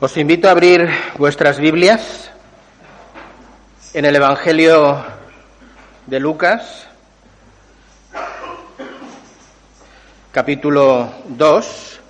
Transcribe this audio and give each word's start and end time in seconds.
Os 0.00 0.16
invito 0.16 0.46
a 0.46 0.52
abrir 0.52 0.88
vuestras 1.16 1.58
Biblias 1.58 2.30
en 3.92 4.04
el 4.04 4.14
Evangelio 4.14 5.04
de 6.06 6.20
Lucas, 6.20 6.86
capítulo 10.30 11.12
2. 11.30 12.00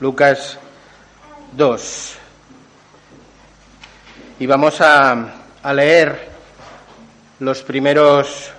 Lucas 0.00 0.58
2. 1.52 2.14
Y 4.38 4.46
vamos 4.46 4.80
a, 4.80 5.34
a 5.62 5.72
leer 5.74 6.30
los 7.40 7.62
primeros 7.62 8.52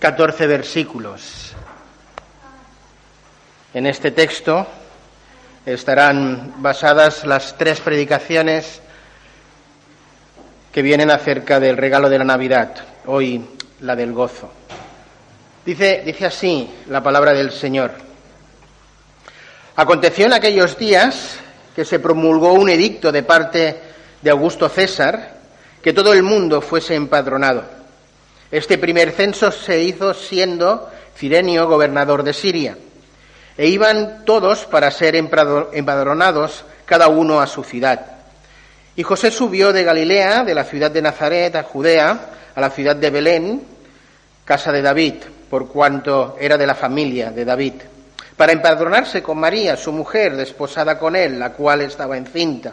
14 0.00 0.48
versículos. 0.48 1.54
En 3.72 3.86
este 3.86 4.10
texto 4.10 4.66
estarán 5.66 6.54
basadas 6.58 7.26
las 7.26 7.56
tres 7.58 7.80
predicaciones 7.80 8.80
que 10.72 10.82
vienen 10.82 11.10
acerca 11.10 11.60
del 11.60 11.76
regalo 11.76 12.08
de 12.08 12.18
la 12.18 12.24
Navidad, 12.24 12.74
hoy 13.06 13.44
la 13.80 13.96
del 13.96 14.12
gozo. 14.12 14.50
Dice, 15.64 16.02
dice 16.04 16.26
así 16.26 16.70
la 16.88 17.02
palabra 17.02 17.32
del 17.32 17.50
Señor. 17.50 17.92
Aconteció 19.76 20.26
en 20.26 20.32
aquellos 20.32 20.78
días 20.78 21.38
que 21.74 21.84
se 21.84 21.98
promulgó 21.98 22.52
un 22.52 22.68
edicto 22.68 23.12
de 23.12 23.22
parte 23.22 23.80
de 24.22 24.30
Augusto 24.30 24.68
César 24.68 25.38
que 25.82 25.92
todo 25.92 26.12
el 26.12 26.22
mundo 26.22 26.60
fuese 26.60 26.94
empadronado. 26.94 27.64
Este 28.50 28.78
primer 28.78 29.12
censo 29.12 29.50
se 29.52 29.82
hizo 29.82 30.14
siendo 30.14 30.90
Cirenio 31.16 31.68
gobernador 31.68 32.22
de 32.22 32.32
Siria 32.32 32.76
e 33.60 33.68
iban 33.68 34.24
todos 34.24 34.64
para 34.64 34.90
ser 34.90 35.14
empadronados, 35.14 36.64
cada 36.86 37.08
uno 37.08 37.42
a 37.42 37.46
su 37.46 37.62
ciudad. 37.62 38.00
Y 38.96 39.02
José 39.02 39.30
subió 39.30 39.70
de 39.70 39.84
Galilea, 39.84 40.44
de 40.44 40.54
la 40.54 40.64
ciudad 40.64 40.90
de 40.90 41.02
Nazaret, 41.02 41.54
a 41.54 41.64
Judea, 41.64 42.20
a 42.54 42.58
la 42.58 42.70
ciudad 42.70 42.96
de 42.96 43.10
Belén, 43.10 43.62
casa 44.46 44.72
de 44.72 44.80
David, 44.80 45.16
por 45.50 45.68
cuanto 45.68 46.38
era 46.40 46.56
de 46.56 46.66
la 46.66 46.74
familia 46.74 47.32
de 47.32 47.44
David, 47.44 47.74
para 48.34 48.52
empadronarse 48.52 49.22
con 49.22 49.36
María, 49.36 49.76
su 49.76 49.92
mujer, 49.92 50.36
desposada 50.36 50.98
con 50.98 51.14
él, 51.14 51.38
la 51.38 51.52
cual 51.52 51.82
estaba 51.82 52.16
encinta. 52.16 52.72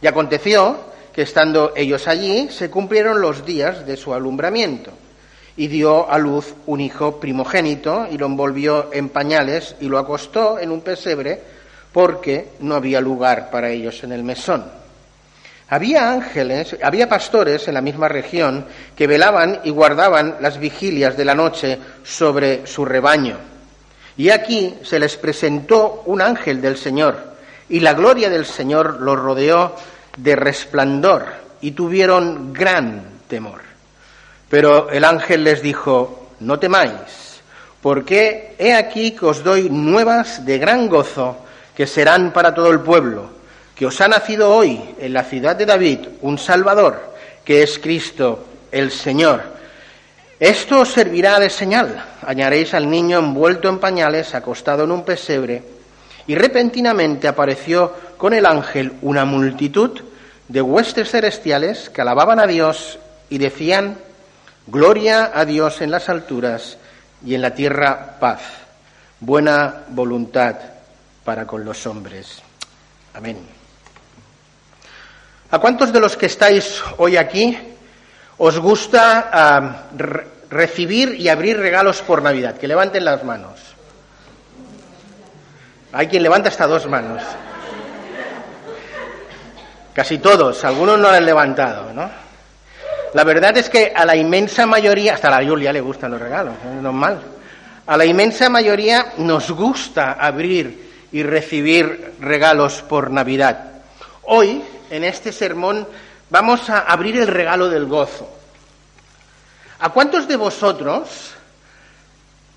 Y 0.00 0.06
aconteció 0.06 0.78
que 1.12 1.22
estando 1.22 1.72
ellos 1.74 2.06
allí, 2.06 2.50
se 2.50 2.70
cumplieron 2.70 3.20
los 3.20 3.44
días 3.44 3.84
de 3.84 3.96
su 3.96 4.14
alumbramiento 4.14 4.92
y 5.58 5.66
dio 5.66 6.08
a 6.08 6.18
luz 6.18 6.54
un 6.66 6.80
hijo 6.80 7.18
primogénito 7.18 8.06
y 8.10 8.16
lo 8.16 8.26
envolvió 8.26 8.90
en 8.92 9.08
pañales 9.08 9.74
y 9.80 9.88
lo 9.88 9.98
acostó 9.98 10.58
en 10.60 10.70
un 10.70 10.82
pesebre 10.82 11.42
porque 11.92 12.50
no 12.60 12.76
había 12.76 13.00
lugar 13.00 13.50
para 13.50 13.68
ellos 13.68 14.04
en 14.04 14.12
el 14.12 14.22
mesón. 14.22 14.64
Había 15.68 16.12
ángeles, 16.12 16.76
había 16.80 17.08
pastores 17.08 17.66
en 17.66 17.74
la 17.74 17.80
misma 17.80 18.06
región 18.06 18.66
que 18.96 19.08
velaban 19.08 19.60
y 19.64 19.70
guardaban 19.70 20.36
las 20.40 20.58
vigilias 20.58 21.16
de 21.16 21.24
la 21.24 21.34
noche 21.34 21.76
sobre 22.04 22.64
su 22.64 22.84
rebaño. 22.84 23.36
Y 24.16 24.30
aquí 24.30 24.76
se 24.84 25.00
les 25.00 25.16
presentó 25.16 26.04
un 26.06 26.22
ángel 26.22 26.62
del 26.62 26.76
Señor, 26.76 27.34
y 27.68 27.80
la 27.80 27.94
gloria 27.94 28.30
del 28.30 28.46
Señor 28.46 29.00
los 29.00 29.18
rodeó 29.18 29.74
de 30.16 30.36
resplandor, 30.36 31.26
y 31.60 31.72
tuvieron 31.72 32.52
gran 32.52 33.02
temor. 33.26 33.67
Pero 34.48 34.90
el 34.90 35.04
ángel 35.04 35.44
les 35.44 35.62
dijo, 35.62 36.28
no 36.40 36.58
temáis, 36.58 37.40
porque 37.82 38.54
he 38.58 38.74
aquí 38.74 39.12
que 39.12 39.26
os 39.26 39.44
doy 39.44 39.68
nuevas 39.70 40.44
de 40.44 40.58
gran 40.58 40.88
gozo 40.88 41.36
que 41.76 41.86
serán 41.86 42.32
para 42.32 42.54
todo 42.54 42.70
el 42.70 42.80
pueblo, 42.80 43.30
que 43.74 43.86
os 43.86 44.00
ha 44.00 44.08
nacido 44.08 44.54
hoy 44.54 44.80
en 44.98 45.12
la 45.12 45.24
ciudad 45.24 45.54
de 45.54 45.66
David 45.66 46.00
un 46.22 46.38
Salvador, 46.38 47.14
que 47.44 47.62
es 47.62 47.78
Cristo 47.78 48.44
el 48.72 48.90
Señor. 48.90 49.42
Esto 50.40 50.80
os 50.80 50.92
servirá 50.92 51.40
de 51.40 51.50
señal. 51.50 52.04
Añaréis 52.22 52.72
al 52.74 52.88
niño 52.88 53.18
envuelto 53.18 53.68
en 53.68 53.78
pañales, 53.78 54.34
acostado 54.34 54.84
en 54.84 54.92
un 54.92 55.04
pesebre, 55.04 55.62
y 56.26 56.34
repentinamente 56.34 57.26
apareció 57.26 57.92
con 58.16 58.34
el 58.34 58.46
ángel 58.46 58.92
una 59.02 59.24
multitud 59.24 60.00
de 60.46 60.62
huestes 60.62 61.10
celestiales 61.10 61.90
que 61.90 62.00
alababan 62.00 62.38
a 62.38 62.46
Dios 62.46 62.98
y 63.30 63.38
decían, 63.38 63.98
Gloria 64.70 65.30
a 65.34 65.46
Dios 65.46 65.80
en 65.80 65.90
las 65.90 66.10
alturas 66.10 66.76
y 67.24 67.34
en 67.34 67.40
la 67.40 67.54
tierra 67.54 68.16
paz, 68.20 68.42
buena 69.18 69.84
voluntad 69.88 70.56
para 71.24 71.46
con 71.46 71.64
los 71.64 71.86
hombres. 71.86 72.42
Amén. 73.14 73.38
¿A 75.50 75.58
cuántos 75.58 75.90
de 75.90 76.00
los 76.00 76.18
que 76.18 76.26
estáis 76.26 76.82
hoy 76.98 77.16
aquí 77.16 77.58
os 78.36 78.58
gusta 78.58 79.88
recibir 80.50 81.14
y 81.14 81.30
abrir 81.30 81.58
regalos 81.58 82.02
por 82.02 82.20
Navidad? 82.20 82.58
Que 82.58 82.68
levanten 82.68 83.06
las 83.06 83.24
manos. 83.24 83.58
Hay 85.94 86.08
quien 86.08 86.22
levanta 86.22 86.50
hasta 86.50 86.66
dos 86.66 86.86
manos. 86.86 87.22
Casi 89.94 90.18
todos, 90.18 90.62
algunos 90.66 90.98
no 90.98 91.08
han 91.08 91.24
levantado, 91.24 91.90
¿no? 91.94 92.27
La 93.14 93.24
verdad 93.24 93.56
es 93.56 93.70
que 93.70 93.92
a 93.94 94.04
la 94.04 94.16
inmensa 94.16 94.66
mayoría, 94.66 95.14
hasta 95.14 95.28
a 95.28 95.40
la 95.40 95.48
Julia 95.48 95.72
le 95.72 95.80
gustan 95.80 96.10
los 96.10 96.20
regalos, 96.20 96.54
es 96.62 96.82
normal. 96.82 97.20
A 97.86 97.96
la 97.96 98.04
inmensa 98.04 98.50
mayoría 98.50 99.14
nos 99.16 99.50
gusta 99.50 100.12
abrir 100.12 101.08
y 101.10 101.22
recibir 101.22 102.14
regalos 102.20 102.82
por 102.82 103.10
Navidad. 103.10 103.72
Hoy, 104.24 104.62
en 104.90 105.04
este 105.04 105.32
sermón, 105.32 105.88
vamos 106.28 106.68
a 106.68 106.80
abrir 106.80 107.16
el 107.16 107.28
regalo 107.28 107.70
del 107.70 107.86
gozo. 107.86 108.28
¿A 109.80 109.88
cuántos 109.90 110.28
de 110.28 110.36
vosotros 110.36 111.30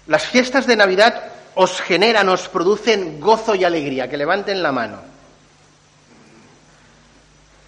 las 0.07 0.23
fiestas 0.23 0.67
de 0.67 0.75
Navidad 0.75 1.31
os 1.55 1.79
generan, 1.79 2.27
os 2.27 2.49
producen 2.49 3.21
gozo 3.21 3.55
y 3.55 3.63
alegría? 3.63 4.09
Que 4.09 4.17
levanten 4.17 4.61
la 4.61 4.73
mano. 4.73 5.10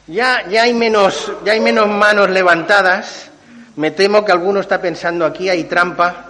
Ya, 0.08 0.46
ya, 0.50 0.64
hay 0.64 0.74
menos, 0.74 1.32
ya 1.46 1.54
hay 1.54 1.62
menos 1.62 1.88
manos 1.88 2.30
levantadas. 2.30 3.32
Me 3.78 3.92
temo 3.92 4.26
que 4.26 4.34
alguno 4.34 4.60
está 4.60 4.82
pensando 4.82 5.26
aquí 5.26 5.48
hay 5.48 5.64
trampa. 5.64 6.26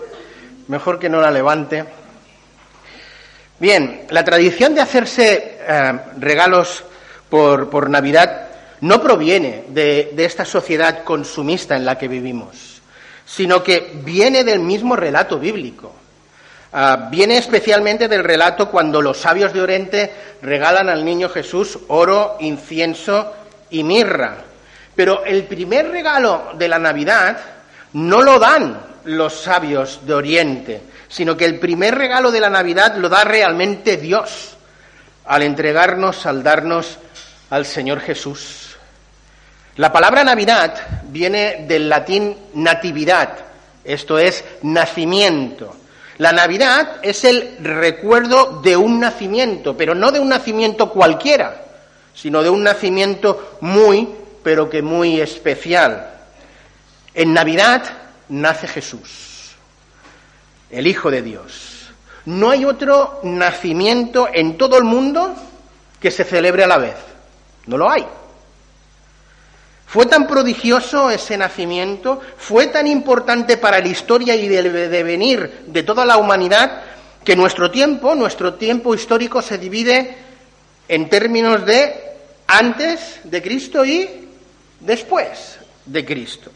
Mejor 0.68 1.00
que 1.00 1.10
no 1.10 1.20
la 1.20 1.32
levante. 1.32 1.84
Bien, 3.58 4.06
la 4.12 4.24
tradición 4.24 4.76
de 4.76 4.82
hacerse 4.82 5.58
eh, 5.60 6.00
regalos 6.18 6.84
por, 7.30 7.72
por, 7.72 7.90
Navidad 7.90 8.48
no 8.82 9.02
proviene 9.02 9.64
de, 9.70 10.12
de 10.14 10.26
esta 10.26 10.46
sociedad 10.46 11.04
consumista 11.04 11.76
en 11.76 11.86
la 11.86 11.98
que 11.98 12.08
vivimos, 12.08 12.82
sino 13.26 13.64
que 13.64 13.94
viene 14.04 14.44
del 14.44 14.60
mismo 14.60 14.96
relato 14.96 15.40
bíblico. 15.40 15.94
Uh, 16.74 17.10
viene 17.12 17.38
especialmente 17.38 18.08
del 18.08 18.24
relato 18.24 18.70
cuando 18.72 19.00
los 19.00 19.20
sabios 19.20 19.54
de 19.54 19.62
Oriente 19.62 20.12
regalan 20.42 20.90
al 20.90 21.06
niño 21.06 21.30
Jesús 21.30 21.78
oro, 21.88 22.38
incienso 22.40 23.32
y 23.74 23.84
mirra. 23.84 24.38
Pero 24.96 25.26
el 25.26 25.44
primer 25.44 25.90
regalo 25.90 26.52
de 26.56 26.68
la 26.68 26.80
Navidad 26.80 27.38
no 27.94 28.22
lo 28.22 28.40
dan 28.40 28.80
los 29.06 29.42
sabios 29.42 30.06
de 30.06 30.14
Oriente, 30.14 30.82
sino 31.10 31.36
que 31.36 31.46
el 31.46 31.60
primer 31.60 31.96
regalo 31.96 32.32
de 32.32 32.40
la 32.40 32.50
Navidad 32.50 32.96
lo 32.96 33.10
da 33.10 33.24
realmente 33.24 33.98
Dios 33.98 34.56
al 35.26 35.42
entregarnos, 35.42 36.26
al 36.26 36.44
darnos 36.44 37.00
al 37.50 37.66
Señor 37.66 38.00
Jesús. 38.00 38.78
La 39.78 39.92
palabra 39.92 40.24
Navidad 40.24 40.76
viene 41.06 41.66
del 41.68 41.90
latín 41.90 42.38
natividad, 42.54 43.30
esto 43.84 44.20
es 44.20 44.46
nacimiento. 44.62 45.76
La 46.20 46.32
Navidad 46.32 46.98
es 47.02 47.24
el 47.24 47.58
recuerdo 47.60 48.62
de 48.62 48.78
un 48.78 49.00
nacimiento, 49.00 49.76
pero 49.76 49.96
no 49.96 50.12
de 50.12 50.20
un 50.20 50.30
nacimiento 50.30 50.92
cualquiera, 50.92 51.64
sino 52.14 52.44
de 52.44 52.50
un 52.50 52.64
nacimiento 52.64 53.58
muy, 53.62 54.08
pero 54.44 54.70
que 54.70 54.82
muy 54.82 55.20
especial. 55.20 56.12
En 57.14 57.34
Navidad 57.34 57.84
nace 58.30 58.68
Jesús, 58.68 59.56
el 60.70 60.88
Hijo 60.88 61.12
de 61.12 61.22
Dios. 61.22 61.90
No 62.26 62.50
hay 62.50 62.66
otro 62.66 63.20
nacimiento 63.24 64.30
en 64.32 64.58
todo 64.58 64.78
el 64.78 64.84
mundo 64.84 65.36
que 66.00 66.12
se 66.12 66.24
celebre 66.24 66.64
a 66.64 66.68
la 66.68 66.78
vez. 66.78 66.96
No 67.66 67.78
lo 67.78 67.90
hay. 67.90 68.06
Fue 69.86 70.08
tan 70.08 70.26
prodigioso 70.26 71.12
ese 71.12 71.38
nacimiento, 71.38 72.20
fue 72.38 72.68
tan 72.68 72.88
importante 72.88 73.58
para 73.58 73.80
la 73.80 73.88
historia 73.88 74.36
y 74.36 74.48
el 74.48 74.74
devenir 74.90 75.66
de 75.68 75.84
toda 75.84 76.04
la 76.04 76.18
humanidad, 76.18 76.82
que 77.24 77.36
nuestro 77.36 77.70
tiempo, 77.70 78.16
nuestro 78.16 78.56
tiempo 78.56 78.96
histórico 78.96 79.42
se 79.42 79.60
divide 79.60 80.18
en 80.88 81.10
términos 81.10 81.66
de 81.66 81.94
antes 82.48 83.22
de 83.24 83.42
Cristo 83.42 83.86
y 83.86 84.30
después 84.80 85.60
de 85.86 86.06
Cristo. 86.06 86.52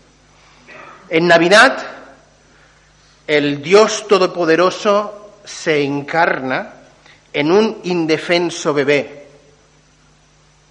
En 1.09 1.27
Navidad, 1.27 1.77
el 3.25 3.61
Dios 3.61 4.07
Todopoderoso 4.07 5.35
se 5.43 5.81
encarna 5.83 6.73
en 7.31 7.51
un 7.51 7.81
indefenso 7.83 8.73
bebé. 8.73 9.27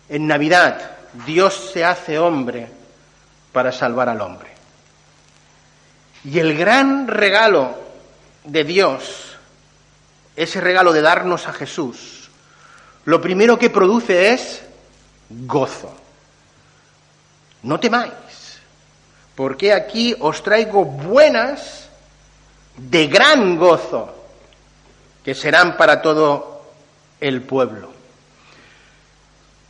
En 0.09 0.27
Navidad 0.27 0.91
Dios 1.27 1.71
se 1.73 1.85
hace 1.85 2.19
hombre 2.19 2.69
para 3.53 3.73
salvar 3.73 4.09
al 4.09 4.21
hombre. 4.21 4.51
Y 6.25 6.39
el 6.39 6.57
gran 6.57 7.09
regalo 7.09 7.75
de 8.45 8.65
Dios, 8.65 9.37
ese 10.35 10.61
regalo 10.61 10.93
de 10.93 11.01
darnos 11.01 11.47
a 11.47 11.53
Jesús, 11.53 12.16
lo 13.07 13.21
primero 13.21 13.59
que 13.59 13.71
produce 13.71 14.33
es 14.33 14.63
gozo. 15.31 15.95
No 17.63 17.81
temáis, 17.81 18.13
porque 19.35 19.73
aquí 19.73 20.15
os 20.19 20.43
traigo 20.43 20.85
buenas 20.85 21.89
de 22.77 23.07
gran 23.07 23.57
gozo, 23.57 24.13
que 25.25 25.35
serán 25.35 25.77
para 25.77 26.03
todo 26.03 26.63
el 27.21 27.43
pueblo. 27.43 27.91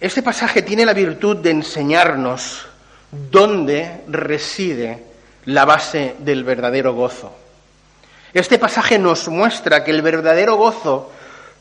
Este 0.01 0.23
pasaje 0.23 0.63
tiene 0.63 0.85
la 0.85 0.93
virtud 0.95 1.37
de 1.37 1.51
enseñarnos 1.51 2.67
dónde 3.11 4.03
reside 4.09 5.05
la 5.45 5.65
base 5.67 6.17
del 6.21 6.43
verdadero 6.43 6.95
gozo. 6.95 7.35
Este 8.33 8.59
pasaje 8.59 8.99
nos 8.99 9.29
muestra 9.29 9.85
que 9.85 9.91
el 9.91 10.03
verdadero 10.03 10.57
gozo 10.57 11.13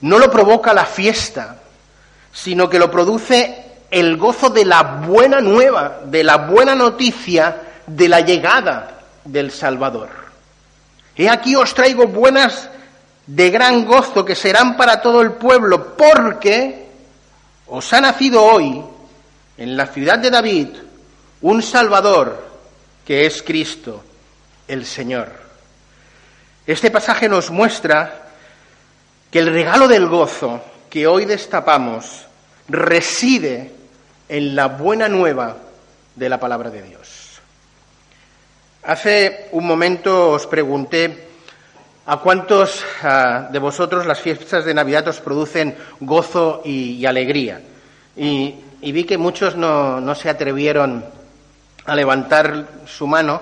no 0.02 0.20
lo 0.20 0.32
provoca 0.32 0.74
la 0.74 0.86
fiesta, 0.86 1.62
sino 2.36 2.70
que 2.70 2.78
lo 2.78 2.92
produce 2.92 3.64
el 3.90 4.18
gozo 4.18 4.50
de 4.50 4.66
la 4.66 4.84
buena 5.08 5.40
nueva, 5.40 6.02
de 6.06 6.22
la 6.22 6.38
buena 6.38 6.76
noticia 6.76 7.62
de 7.88 8.10
la 8.10 8.20
llegada 8.20 9.00
del 9.24 9.52
Salvador. 9.52 10.10
He 11.16 11.30
aquí 11.30 11.56
os 11.56 11.74
traigo 11.74 12.08
buenas 12.08 12.70
de 13.26 13.50
gran 13.50 13.86
gozo 13.86 14.26
que 14.26 14.36
serán 14.36 14.76
para 14.76 15.02
todo 15.02 15.22
el 15.22 15.32
pueblo, 15.32 15.96
porque 15.96 16.90
os 17.68 17.94
ha 17.94 18.02
nacido 18.02 18.44
hoy 18.44 18.84
en 19.58 19.78
la 19.78 19.88
ciudad 19.88 20.20
de 20.20 20.30
David 20.30 20.68
un 21.42 21.64
Salvador 21.64 22.46
que 23.06 23.26
es 23.26 23.42
Cristo, 23.42 24.04
el 24.68 24.86
Señor. 24.86 25.32
Este 26.68 26.92
pasaje 26.92 27.30
nos 27.30 27.50
muestra 27.50 28.24
que 29.32 29.40
el 29.40 29.48
regalo 29.48 29.88
del 29.88 30.08
gozo 30.08 30.62
que 30.90 31.08
hoy 31.08 31.26
destapamos 31.26 32.26
reside 32.68 33.72
en 34.30 34.56
la 34.56 34.68
buena 34.68 35.08
nueva 35.08 35.58
de 36.16 36.30
la 36.30 36.40
palabra 36.40 36.70
de 36.70 36.82
Dios. 36.82 37.40
Hace 38.84 39.50
un 39.52 39.66
momento 39.66 40.32
os 40.32 40.46
pregunté 40.48 41.26
a 42.06 42.18
cuántos 42.18 42.86
ah, 43.02 43.50
de 43.52 43.60
vosotros 43.60 44.06
las 44.06 44.22
fiestas 44.22 44.64
de 44.64 44.74
Navidad 44.74 45.08
os 45.08 45.20
producen 45.20 45.76
gozo 46.00 46.62
y, 46.64 47.06
alegría. 47.06 47.62
Y, 48.16 48.56
vi 48.82 49.04
que 49.04 49.18
muchos 49.18 49.56
no, 49.56 50.14
se 50.14 50.30
atrevieron 50.30 51.04
a 51.86 51.96
levantar 51.96 52.68
su 52.86 53.08
mano, 53.08 53.42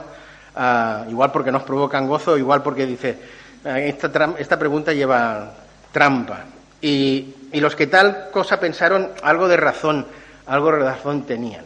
ah, 0.56 1.04
igual 1.10 1.31
porque 1.31 1.51
nos 1.51 1.63
provocan 1.63 2.07
gozo, 2.07 2.38
igual 2.38 2.63
porque 2.63 2.86
dice, 2.86 3.18
ah, 3.66 3.80
esta, 3.80 4.34
esta 4.40 4.57
pregunta 4.57 4.94
lleva 4.94 5.51
trampa. 5.92 6.45
Y, 6.83 7.33
los 7.53 7.75
que 7.77 7.88
tal 7.88 8.30
cosa 8.31 8.59
pensaron, 8.59 9.12
algo 9.24 9.47
de 9.47 9.57
razón 9.57 10.06
algo 10.45 10.74
de 10.74 10.80
razón 10.80 11.24
tenían. 11.24 11.63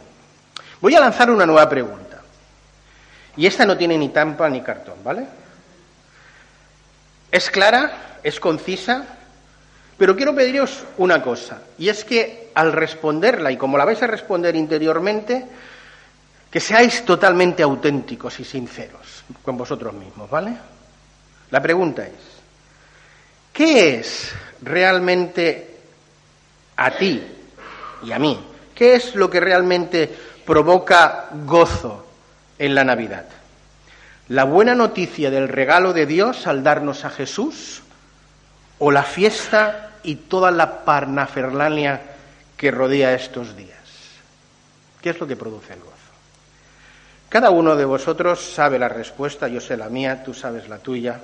Voy 0.80 0.94
a 0.94 1.00
lanzar 1.00 1.30
una 1.30 1.44
nueva 1.44 1.68
pregunta. 1.68 2.22
Y 3.36 3.46
esta 3.46 3.66
no 3.66 3.76
tiene 3.76 3.98
ni 3.98 4.10
tampa 4.10 4.48
ni 4.48 4.60
cartón, 4.60 5.02
¿vale? 5.02 5.26
Es 7.32 7.50
clara, 7.50 8.18
es 8.22 8.38
concisa, 8.38 9.04
pero 9.96 10.16
quiero 10.16 10.34
pediros 10.34 10.84
una 10.96 11.22
cosa, 11.22 11.62
y 11.76 11.88
es 11.88 12.04
que 12.04 12.50
al 12.54 12.72
responderla, 12.72 13.50
y 13.50 13.56
como 13.56 13.76
la 13.76 13.84
vais 13.84 14.02
a 14.02 14.06
responder 14.06 14.54
interiormente, 14.54 15.44
que 16.50 16.60
seáis 16.60 17.04
totalmente 17.04 17.62
auténticos 17.62 18.38
y 18.40 18.44
sinceros 18.44 19.24
con 19.44 19.56
vosotros 19.56 19.92
mismos, 19.92 20.30
¿vale? 20.30 20.56
La 21.50 21.60
pregunta 21.60 22.06
es, 22.06 22.37
¿qué 23.58 23.98
es 23.98 24.32
realmente 24.62 25.76
a 26.76 26.92
ti 26.92 27.20
y 28.04 28.12
a 28.12 28.18
mí 28.18 28.48
¿Qué 28.78 28.94
es 28.94 29.16
lo 29.16 29.28
que 29.28 29.40
realmente 29.40 30.08
provoca 30.46 31.30
gozo 31.44 32.06
en 32.56 32.76
la 32.76 32.84
Navidad? 32.84 33.24
¿La 34.28 34.44
buena 34.44 34.76
noticia 34.76 35.32
del 35.32 35.48
regalo 35.48 35.92
de 35.92 36.06
Dios 36.06 36.46
al 36.46 36.62
darnos 36.62 37.04
a 37.04 37.10
Jesús? 37.10 37.82
¿O 38.78 38.92
la 38.92 39.02
fiesta 39.02 39.96
y 40.04 40.14
toda 40.14 40.52
la 40.52 40.84
parnaferlania 40.84 42.02
que 42.56 42.70
rodea 42.70 43.14
estos 43.14 43.56
días? 43.56 43.80
¿Qué 45.02 45.10
es 45.10 45.18
lo 45.18 45.26
que 45.26 45.34
produce 45.34 45.72
el 45.72 45.80
gozo? 45.80 45.96
Cada 47.28 47.50
uno 47.50 47.74
de 47.74 47.84
vosotros 47.84 48.52
sabe 48.54 48.78
la 48.78 48.88
respuesta, 48.88 49.48
yo 49.48 49.60
sé 49.60 49.76
la 49.76 49.88
mía, 49.88 50.22
tú 50.22 50.34
sabes 50.34 50.68
la 50.68 50.78
tuya, 50.78 51.18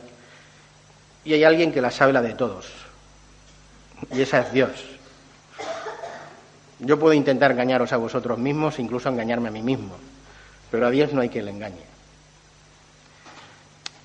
y 1.24 1.34
hay 1.34 1.44
alguien 1.44 1.72
que 1.72 1.80
la 1.80 1.90
sabe 1.90 2.12
de 2.20 2.34
todos, 2.34 2.66
y 4.12 4.20
esa 4.20 4.40
es 4.40 4.52
Dios. 4.52 4.70
Yo 6.80 6.98
puedo 6.98 7.14
intentar 7.14 7.52
engañaros 7.52 7.92
a 7.92 7.96
vosotros 7.96 8.38
mismos, 8.38 8.78
incluso 8.78 9.08
engañarme 9.08 9.48
a 9.48 9.52
mí 9.52 9.62
mismo, 9.62 9.96
pero 10.70 10.86
a 10.86 10.90
Dios 10.90 11.12
no 11.12 11.20
hay 11.20 11.28
que 11.28 11.42
le 11.42 11.50
engañe. 11.50 11.94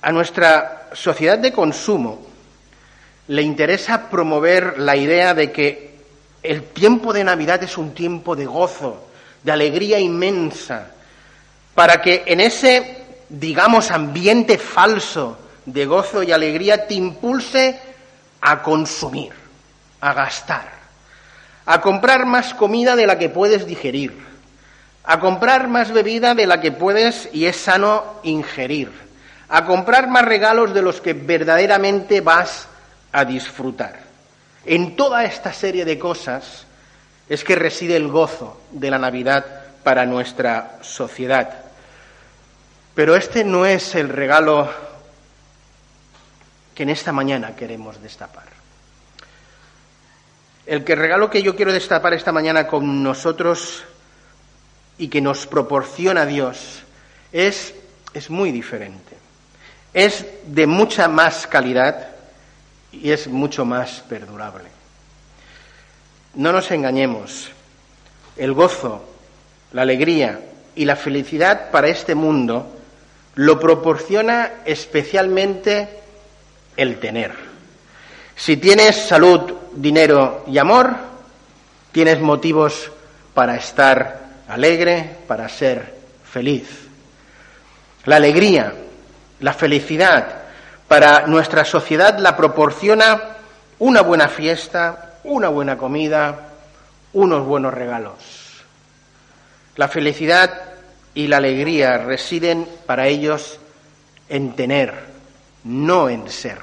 A 0.02 0.12
nuestra 0.12 0.88
sociedad 0.92 1.38
de 1.38 1.52
consumo 1.52 2.26
le 3.28 3.42
interesa 3.42 4.08
promover 4.08 4.78
la 4.78 4.96
idea 4.96 5.34
de 5.34 5.52
que 5.52 5.90
el 6.42 6.64
tiempo 6.64 7.12
de 7.12 7.22
Navidad 7.22 7.62
es 7.62 7.76
un 7.76 7.92
tiempo 7.92 8.34
de 8.34 8.46
gozo, 8.46 9.08
de 9.42 9.52
alegría 9.52 9.98
inmensa, 9.98 10.90
para 11.74 12.00
que 12.00 12.22
en 12.26 12.40
ese, 12.40 13.04
digamos, 13.28 13.90
ambiente 13.90 14.56
falso 14.58 15.38
de 15.72 15.86
gozo 15.86 16.22
y 16.22 16.32
alegría 16.32 16.86
te 16.86 16.94
impulse 16.94 17.80
a 18.40 18.62
consumir, 18.62 19.32
a 20.00 20.12
gastar 20.12 20.80
a 21.70 21.80
comprar 21.80 22.26
más 22.26 22.52
comida 22.54 22.96
de 22.96 23.06
la 23.06 23.16
que 23.16 23.28
puedes 23.28 23.64
digerir, 23.64 24.12
a 25.04 25.20
comprar 25.20 25.68
más 25.68 25.92
bebida 25.92 26.34
de 26.34 26.48
la 26.48 26.60
que 26.60 26.72
puedes 26.72 27.28
y 27.32 27.46
es 27.46 27.56
sano 27.56 28.02
ingerir, 28.24 28.90
a 29.48 29.64
comprar 29.64 30.08
más 30.08 30.24
regalos 30.24 30.74
de 30.74 30.82
los 30.82 31.00
que 31.00 31.12
verdaderamente 31.12 32.22
vas 32.22 32.66
a 33.12 33.24
disfrutar. 33.24 34.00
En 34.66 34.96
toda 34.96 35.22
esta 35.22 35.52
serie 35.52 35.84
de 35.84 35.96
cosas 35.96 36.66
es 37.28 37.44
que 37.44 37.54
reside 37.54 37.94
el 37.94 38.08
gozo 38.08 38.60
de 38.72 38.90
la 38.90 38.98
Navidad 38.98 39.44
para 39.84 40.06
nuestra 40.06 40.78
sociedad. 40.80 41.50
Pero 42.96 43.14
este 43.14 43.44
no 43.44 43.64
es 43.64 43.94
el 43.94 44.08
regalo 44.08 44.68
que 46.80 46.84
en 46.84 46.88
esta 46.88 47.12
mañana 47.12 47.54
queremos 47.54 48.00
destapar. 48.00 48.46
El 50.64 50.82
que 50.82 50.94
regalo 50.94 51.28
que 51.28 51.42
yo 51.42 51.54
quiero 51.54 51.74
destapar 51.74 52.14
esta 52.14 52.32
mañana 52.32 52.66
con 52.66 53.02
nosotros 53.02 53.84
y 54.96 55.08
que 55.08 55.20
nos 55.20 55.46
proporciona 55.46 56.24
Dios 56.24 56.82
es, 57.32 57.74
es 58.14 58.30
muy 58.30 58.50
diferente. 58.50 59.14
Es 59.92 60.24
de 60.46 60.66
mucha 60.66 61.06
más 61.06 61.46
calidad 61.46 62.12
y 62.92 63.10
es 63.10 63.28
mucho 63.28 63.66
más 63.66 64.02
perdurable. 64.08 64.70
No 66.34 66.50
nos 66.50 66.70
engañemos. 66.70 67.50
El 68.38 68.54
gozo, 68.54 69.04
la 69.72 69.82
alegría 69.82 70.40
y 70.74 70.86
la 70.86 70.96
felicidad 70.96 71.70
para 71.72 71.88
este 71.88 72.14
mundo 72.14 72.74
lo 73.34 73.60
proporciona 73.60 74.62
especialmente 74.64 75.99
el 76.76 76.98
tener. 76.98 77.32
Si 78.36 78.56
tienes 78.56 78.96
salud, 78.96 79.52
dinero 79.72 80.44
y 80.46 80.58
amor, 80.58 80.94
tienes 81.92 82.20
motivos 82.20 82.90
para 83.34 83.56
estar 83.56 84.20
alegre, 84.48 85.18
para 85.26 85.48
ser 85.48 85.94
feliz. 86.24 86.68
La 88.04 88.16
alegría, 88.16 88.72
la 89.40 89.52
felicidad 89.52 90.40
para 90.88 91.26
nuestra 91.26 91.64
sociedad 91.64 92.18
la 92.18 92.36
proporciona 92.36 93.20
una 93.78 94.00
buena 94.02 94.28
fiesta, 94.28 95.14
una 95.24 95.48
buena 95.48 95.78
comida, 95.78 96.48
unos 97.12 97.46
buenos 97.46 97.72
regalos. 97.72 98.14
La 99.76 99.88
felicidad 99.88 100.50
y 101.14 101.28
la 101.28 101.36
alegría 101.36 101.98
residen 101.98 102.68
para 102.86 103.06
ellos 103.06 103.58
en 104.28 104.54
tener, 104.54 104.94
no 105.64 106.08
en 106.08 106.28
ser. 106.28 106.58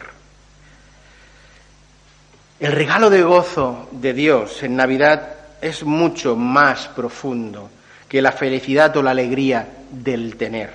El 2.60 2.72
regalo 2.72 3.10
de 3.10 3.22
gozo 3.22 3.88
de 3.92 4.14
Dios 4.14 4.64
en 4.64 4.76
Navidad 4.76 5.36
es 5.62 5.84
mucho 5.84 6.36
más 6.36 6.88
profundo 6.88 7.70
que 8.10 8.22
la 8.22 8.32
felicidad 8.32 8.96
o 8.98 9.04
la 9.04 9.12
alegría 9.12 9.68
del 9.92 10.36
tener. 10.38 10.72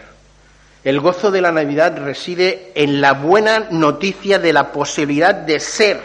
El 0.84 1.00
gozo 1.00 1.30
de 1.30 1.40
la 1.40 1.52
Navidad 1.52 1.96
reside 1.98 2.72
en 2.74 3.00
la 3.00 3.12
buena 3.12 3.68
noticia 3.70 4.38
de 4.38 4.52
la 4.52 4.72
posibilidad 4.72 5.34
de 5.34 5.60
ser, 5.60 6.00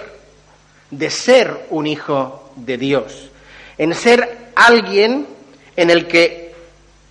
de 0.91 1.09
ser 1.09 1.67
un 1.71 1.87
hijo 1.87 2.51
de 2.55 2.77
Dios, 2.77 3.29
en 3.77 3.93
ser 3.93 4.51
alguien 4.55 5.27
en 5.75 5.89
el 5.89 6.07
que 6.07 6.53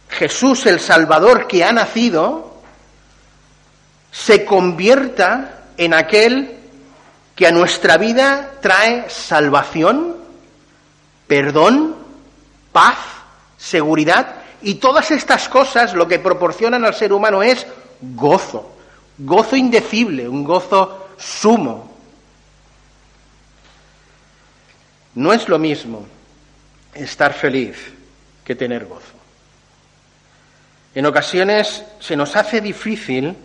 Jesús, 0.08 0.66
el 0.66 0.80
Salvador 0.80 1.46
que 1.46 1.64
ha 1.64 1.72
nacido, 1.72 2.45
se 4.16 4.46
convierta 4.46 5.64
en 5.76 5.92
aquel 5.92 6.56
que 7.34 7.46
a 7.46 7.52
nuestra 7.52 7.98
vida 7.98 8.52
trae 8.62 9.10
salvación, 9.10 10.16
perdón, 11.26 11.96
paz, 12.72 12.96
seguridad 13.58 14.36
y 14.62 14.76
todas 14.76 15.10
estas 15.10 15.50
cosas 15.50 15.92
lo 15.92 16.08
que 16.08 16.18
proporcionan 16.18 16.86
al 16.86 16.94
ser 16.94 17.12
humano 17.12 17.42
es 17.42 17.66
gozo, 18.00 18.74
gozo 19.18 19.54
indecible, 19.54 20.26
un 20.26 20.44
gozo 20.44 21.08
sumo. 21.18 21.94
No 25.14 25.32
es 25.34 25.46
lo 25.46 25.58
mismo 25.58 26.06
estar 26.94 27.34
feliz 27.34 27.76
que 28.42 28.54
tener 28.54 28.86
gozo. 28.86 29.12
En 30.94 31.04
ocasiones 31.04 31.84
se 32.00 32.16
nos 32.16 32.34
hace 32.34 32.62
difícil 32.62 33.36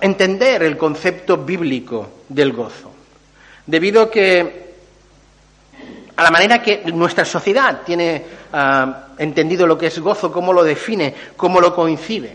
entender 0.00 0.62
el 0.62 0.76
concepto 0.76 1.36
bíblico 1.36 2.22
del 2.28 2.52
gozo 2.52 2.92
debido 3.66 4.02
a 4.02 4.10
que 4.10 4.66
a 6.16 6.22
la 6.22 6.30
manera 6.30 6.62
que 6.62 6.82
nuestra 6.92 7.26
sociedad 7.26 7.82
tiene 7.84 8.24
ah, 8.52 9.08
entendido 9.18 9.66
lo 9.66 9.76
que 9.76 9.88
es 9.88 9.98
gozo, 9.98 10.32
cómo 10.32 10.52
lo 10.52 10.64
define, 10.64 11.14
cómo 11.36 11.60
lo 11.60 11.74
coincide. 11.74 12.34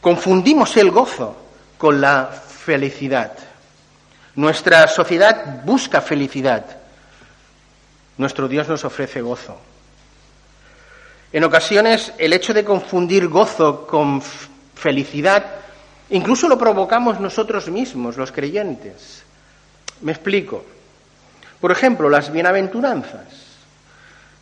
Confundimos 0.00 0.76
el 0.76 0.90
gozo 0.90 1.36
con 1.78 2.00
la 2.00 2.26
felicidad. 2.26 3.32
Nuestra 4.34 4.88
sociedad 4.88 5.62
busca 5.64 6.00
felicidad. 6.00 6.64
Nuestro 8.18 8.48
Dios 8.48 8.68
nos 8.68 8.84
ofrece 8.84 9.20
gozo. 9.20 9.56
En 11.32 11.44
ocasiones 11.44 12.12
el 12.18 12.32
hecho 12.32 12.52
de 12.52 12.64
confundir 12.64 13.28
gozo 13.28 13.86
con 13.86 14.20
felicidad 14.74 15.63
incluso 16.14 16.48
lo 16.48 16.56
provocamos 16.56 17.20
nosotros 17.20 17.68
mismos, 17.68 18.16
los 18.16 18.32
creyentes. 18.32 19.22
Me 20.00 20.12
explico. 20.12 20.64
Por 21.60 21.72
ejemplo, 21.72 22.08
las 22.08 22.30
bienaventuranzas. 22.30 23.44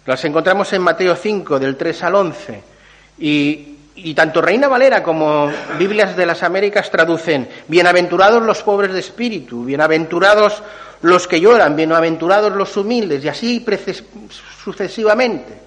Las 0.07 0.25
encontramos 0.25 0.73
en 0.73 0.83
Mateo 0.83 1.15
5, 1.15 1.59
del 1.59 1.77
3 1.77 2.03
al 2.03 2.15
11. 2.17 2.63
Y, 3.19 4.15
tanto 4.15 4.43
Reina 4.43 4.69
Valera 4.69 5.03
como 5.03 5.51
Biblias 5.79 6.17
de 6.17 6.27
las 6.27 6.43
Américas 6.43 6.91
traducen, 6.91 7.49
bienaventurados 7.69 8.43
los 8.43 8.63
pobres 8.63 8.93
de 8.93 9.01
espíritu, 9.01 9.65
bienaventurados 9.65 10.63
los 11.03 11.29
que 11.29 11.41
lloran, 11.41 11.77
bienaventurados 11.77 12.53
los 12.53 12.77
humildes, 12.77 13.25
y 13.25 13.29
así 13.29 13.65
sucesivamente. 14.65 15.61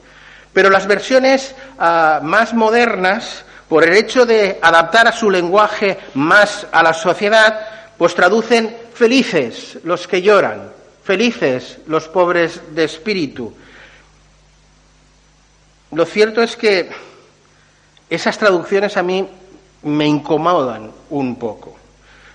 Pero 0.53 0.69
las 0.69 0.88
versiones 0.88 1.55
ah, 1.79 2.19
más 2.21 2.53
modernas, 2.53 3.45
por 3.67 3.84
el 3.84 3.95
hecho 3.95 4.25
de 4.25 4.60
adaptar 4.62 5.07
a 5.07 5.12
su 5.12 5.29
lenguaje 5.29 5.98
más 6.13 6.67
a 6.72 6.84
la 6.84 6.93
sociedad, 6.93 7.93
pues 7.98 8.13
traducen 8.13 8.86
Felices 8.95 9.77
los 9.84 10.07
que 10.07 10.22
lloran, 10.22 10.72
felices 11.03 11.79
los 11.88 12.07
pobres 12.07 12.62
de 12.74 12.86
espíritu. 12.86 13.53
Lo 15.91 16.05
cierto 16.05 16.41
es 16.41 16.55
que 16.55 16.89
esas 18.10 18.38
traducciones 18.38 18.95
a 18.95 19.03
mí 19.03 19.27
me 19.84 20.07
incomodan 20.07 20.93
un 21.10 21.36
poco. 21.36 21.75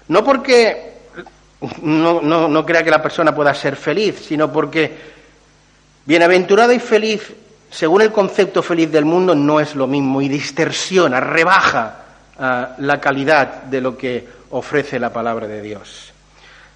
No 0.08 0.22
porque 0.22 0.98
no, 1.80 2.20
no, 2.20 2.66
crea 2.66 2.84
que 2.84 2.90
la 2.90 3.02
persona 3.02 3.34
pueda 3.34 3.54
ser 3.54 3.74
feliz, 3.74 4.22
sino 4.28 4.52
porque 4.52 4.98
bienaventurado 6.04 6.74
y 6.74 6.78
feliz, 6.78 7.32
según 7.70 8.02
el 8.02 8.10
concepto 8.10 8.62
feliz 8.62 8.90
del 8.90 9.04
mundo, 9.04 9.34
no 9.34 9.60
es 9.60 9.76
lo 9.76 9.86
mismo 9.86 10.20
y 10.20 10.28
distorsiona, 10.28 11.20
rebaja 11.20 11.94
ah, 12.38 12.70
la 12.78 13.00
calidad 13.00 13.62
de 13.62 13.80
lo 13.80 13.96
que 13.96 14.28
ofrece 14.50 14.98
la 14.98 15.12
palabra 15.12 15.46
de 15.46 15.62
Dios. 15.62 16.12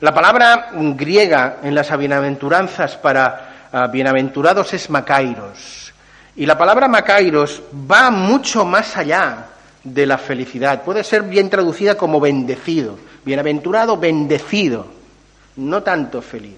La 0.00 0.14
palabra 0.14 0.70
griega 0.72 1.58
en 1.62 1.74
las 1.74 1.96
bienaventuranzas 1.98 2.96
para 2.96 3.68
ah, 3.72 3.86
bienaventurados 3.88 4.72
es 4.72 4.88
makairos. 4.88 5.92
Y 6.36 6.46
la 6.46 6.56
palabra 6.56 6.86
makairos 6.86 7.62
va 7.90 8.10
mucho 8.10 8.64
más 8.64 8.96
allá 8.96 9.46
de 9.82 10.06
la 10.06 10.18
felicidad. 10.18 10.82
Puede 10.82 11.02
ser 11.02 11.22
bien 11.22 11.50
traducida 11.50 11.96
como 11.96 12.20
bendecido. 12.20 12.98
Bienaventurado, 13.24 13.96
bendecido. 13.96 14.86
No 15.56 15.82
tanto 15.82 16.22
feliz. 16.22 16.56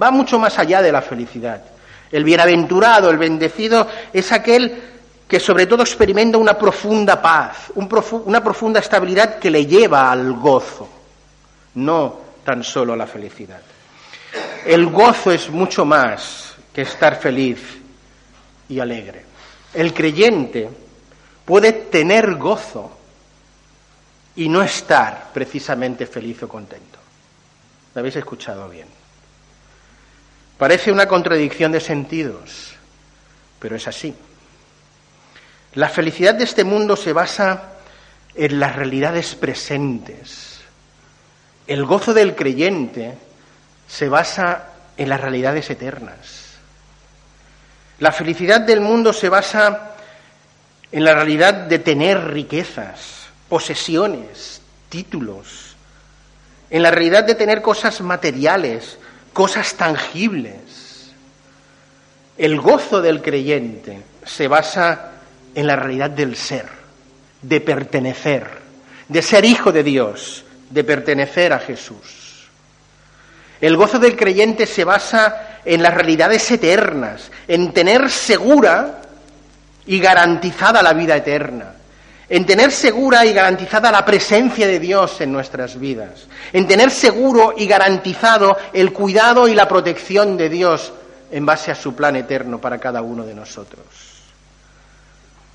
Va 0.00 0.10
mucho 0.10 0.38
más 0.38 0.58
allá 0.58 0.82
de 0.82 0.92
la 0.92 1.02
felicidad. 1.02 1.62
El 2.10 2.24
bienaventurado, 2.24 3.10
el 3.10 3.18
bendecido, 3.18 3.86
es 4.12 4.32
aquel 4.32 4.82
que 5.28 5.38
sobre 5.38 5.66
todo 5.66 5.82
experimenta 5.82 6.38
una 6.38 6.56
profunda 6.56 7.20
paz, 7.20 7.70
una 7.74 8.42
profunda 8.42 8.80
estabilidad 8.80 9.38
que 9.38 9.50
le 9.50 9.66
lleva 9.66 10.10
al 10.10 10.32
gozo. 10.32 10.88
No 11.74 12.20
tan 12.44 12.64
solo 12.64 12.96
la 12.96 13.06
felicidad. 13.06 13.60
El 14.64 14.86
gozo 14.86 15.30
es 15.30 15.50
mucho 15.50 15.84
más 15.84 16.54
que 16.72 16.82
estar 16.82 17.16
feliz 17.16 17.58
y 18.68 18.80
alegre. 18.80 19.24
El 19.74 19.92
creyente 19.92 20.68
puede 21.44 21.72
tener 21.72 22.36
gozo 22.36 22.90
y 24.36 24.48
no 24.48 24.62
estar 24.62 25.30
precisamente 25.32 26.06
feliz 26.06 26.42
o 26.42 26.48
contento. 26.48 26.98
¿Lo 27.94 27.98
habéis 28.00 28.16
escuchado 28.16 28.68
bien? 28.68 28.97
Parece 30.58 30.92
una 30.92 31.06
contradicción 31.06 31.72
de 31.72 31.80
sentidos, 31.80 32.74
pero 33.58 33.76
es 33.76 33.86
así. 33.88 34.14
La 35.74 35.88
felicidad 35.88 36.34
de 36.34 36.44
este 36.44 36.64
mundo 36.64 36.96
se 36.96 37.12
basa 37.12 37.74
en 38.34 38.58
las 38.58 38.74
realidades 38.74 39.34
presentes 39.34 40.58
el 41.68 41.84
gozo 41.84 42.14
del 42.14 42.34
creyente 42.34 43.16
se 43.86 44.08
basa 44.08 44.70
en 44.96 45.10
las 45.10 45.20
realidades 45.20 45.68
eternas. 45.70 46.46
La 48.00 48.10
felicidad 48.10 48.62
del 48.62 48.80
mundo 48.80 49.12
se 49.12 49.28
basa 49.28 49.94
en 50.90 51.04
la 51.04 51.14
realidad 51.14 51.52
de 51.52 51.78
tener 51.78 52.32
riquezas, 52.32 53.26
posesiones, 53.50 54.62
títulos, 54.88 55.76
en 56.70 56.82
la 56.82 56.90
realidad 56.90 57.24
de 57.24 57.34
tener 57.34 57.60
cosas 57.60 58.00
materiales, 58.00 58.98
cosas 59.32 59.74
tangibles. 59.74 61.12
El 62.36 62.60
gozo 62.60 63.02
del 63.02 63.22
creyente 63.22 64.02
se 64.24 64.48
basa 64.48 65.12
en 65.54 65.66
la 65.66 65.76
realidad 65.76 66.10
del 66.10 66.36
ser, 66.36 66.66
de 67.42 67.60
pertenecer, 67.60 68.46
de 69.08 69.22
ser 69.22 69.44
hijo 69.44 69.72
de 69.72 69.82
Dios, 69.82 70.44
de 70.70 70.84
pertenecer 70.84 71.52
a 71.52 71.58
Jesús. 71.58 72.48
El 73.60 73.76
gozo 73.76 73.98
del 73.98 74.16
creyente 74.16 74.66
se 74.66 74.84
basa 74.84 75.60
en 75.64 75.82
las 75.82 75.94
realidades 75.94 76.48
eternas, 76.50 77.30
en 77.48 77.72
tener 77.72 78.08
segura 78.10 79.02
y 79.86 79.98
garantizada 79.98 80.82
la 80.82 80.92
vida 80.92 81.16
eterna, 81.16 81.74
en 82.28 82.44
tener 82.44 82.70
segura 82.72 83.24
y 83.24 83.32
garantizada 83.32 83.90
la 83.90 84.04
presencia 84.04 84.66
de 84.66 84.78
Dios 84.78 85.20
en 85.20 85.32
nuestras 85.32 85.78
vidas, 85.78 86.26
en 86.52 86.66
tener 86.66 86.90
seguro 86.90 87.54
y 87.56 87.66
garantizado 87.66 88.56
el 88.72 88.92
cuidado 88.92 89.48
y 89.48 89.54
la 89.54 89.66
protección 89.66 90.36
de 90.36 90.48
Dios 90.48 90.92
en 91.30 91.46
base 91.46 91.70
a 91.70 91.74
su 91.74 91.94
plan 91.94 92.16
eterno 92.16 92.60
para 92.60 92.78
cada 92.78 93.00
uno 93.00 93.24
de 93.24 93.34
nosotros. 93.34 93.84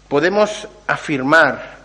Podemos 0.07 0.67
afirmar 0.87 1.77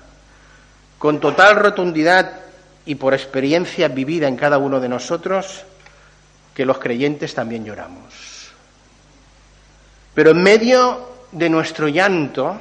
con 0.98 1.20
total 1.20 1.56
rotundidad 1.56 2.40
y 2.84 2.94
por 2.94 3.14
experiencia 3.14 3.88
vivida 3.88 4.26
en 4.28 4.36
cada 4.36 4.58
uno 4.58 4.80
de 4.80 4.88
nosotros 4.88 5.64
que 6.54 6.64
los 6.66 6.78
creyentes 6.78 7.34
también 7.34 7.64
lloramos. 7.64 8.50
Pero 10.14 10.30
en 10.30 10.42
medio 10.42 11.08
de 11.30 11.48
nuestro 11.48 11.88
llanto, 11.88 12.60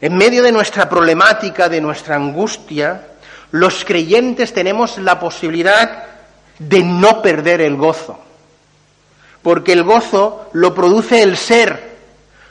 en 0.00 0.16
medio 0.16 0.42
de 0.42 0.52
nuestra 0.52 0.88
problemática, 0.88 1.68
de 1.68 1.80
nuestra 1.80 2.16
angustia, 2.16 3.08
los 3.50 3.84
creyentes 3.84 4.52
tenemos 4.52 4.98
la 4.98 5.18
posibilidad 5.18 6.04
de 6.58 6.82
no 6.82 7.22
perder 7.22 7.60
el 7.60 7.76
gozo. 7.76 8.18
Porque 9.42 9.72
el 9.72 9.82
gozo 9.82 10.48
lo 10.52 10.74
produce 10.74 11.22
el 11.22 11.36
ser, 11.36 11.94